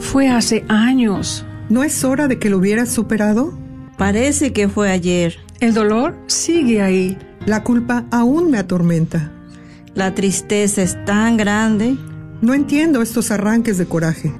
Fue 0.00 0.28
hace 0.28 0.64
años. 0.68 1.44
¿No 1.68 1.82
es 1.82 2.04
hora 2.04 2.28
de 2.28 2.38
que 2.38 2.50
lo 2.50 2.58
hubieras 2.58 2.92
superado? 2.92 3.58
Parece 3.96 4.52
que 4.52 4.68
fue 4.68 4.90
ayer. 4.90 5.36
El 5.60 5.74
dolor 5.74 6.16
sigue 6.26 6.82
ahí. 6.82 7.18
La 7.46 7.64
culpa 7.64 8.04
aún 8.10 8.50
me 8.50 8.58
atormenta. 8.58 9.32
La 9.94 10.14
tristeza 10.14 10.82
es 10.82 11.02
tan 11.04 11.36
grande. 11.36 11.96
No 12.40 12.54
entiendo 12.54 13.02
estos 13.02 13.30
arranques 13.30 13.76
de 13.78 13.86
coraje. 13.86 14.32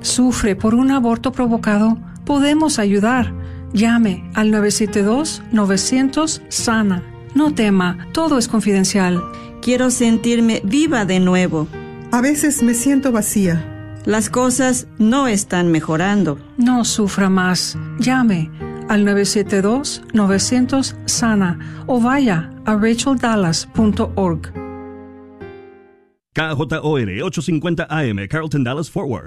Sufre 0.00 0.56
por 0.56 0.74
un 0.74 0.90
aborto 0.90 1.32
provocado. 1.32 1.98
Podemos 2.24 2.78
ayudar. 2.78 3.32
Llame 3.72 4.30
al 4.34 4.50
972-900-SANA. 4.50 7.02
No 7.34 7.54
tema, 7.54 8.08
todo 8.12 8.38
es 8.38 8.48
confidencial. 8.48 9.22
Quiero 9.66 9.90
sentirme 9.90 10.62
viva 10.62 11.04
de 11.04 11.18
nuevo. 11.18 11.66
A 12.12 12.20
veces 12.20 12.62
me 12.62 12.72
siento 12.72 13.10
vacía. 13.10 13.98
Las 14.04 14.30
cosas 14.30 14.86
no 14.96 15.26
están 15.26 15.72
mejorando. 15.72 16.38
No 16.56 16.84
sufra 16.84 17.28
más. 17.28 17.76
Llame 17.98 18.48
al 18.88 19.04
972-900-SANA 19.04 21.84
o 21.88 22.00
vaya 22.00 22.52
a 22.64 22.76
racheldallas.org. 22.76 24.52
KJOR 26.32 27.22
850 27.24 27.88
AM, 27.90 28.28
Carlton 28.28 28.62
Dallas 28.62 28.88
Forward. 28.88 29.26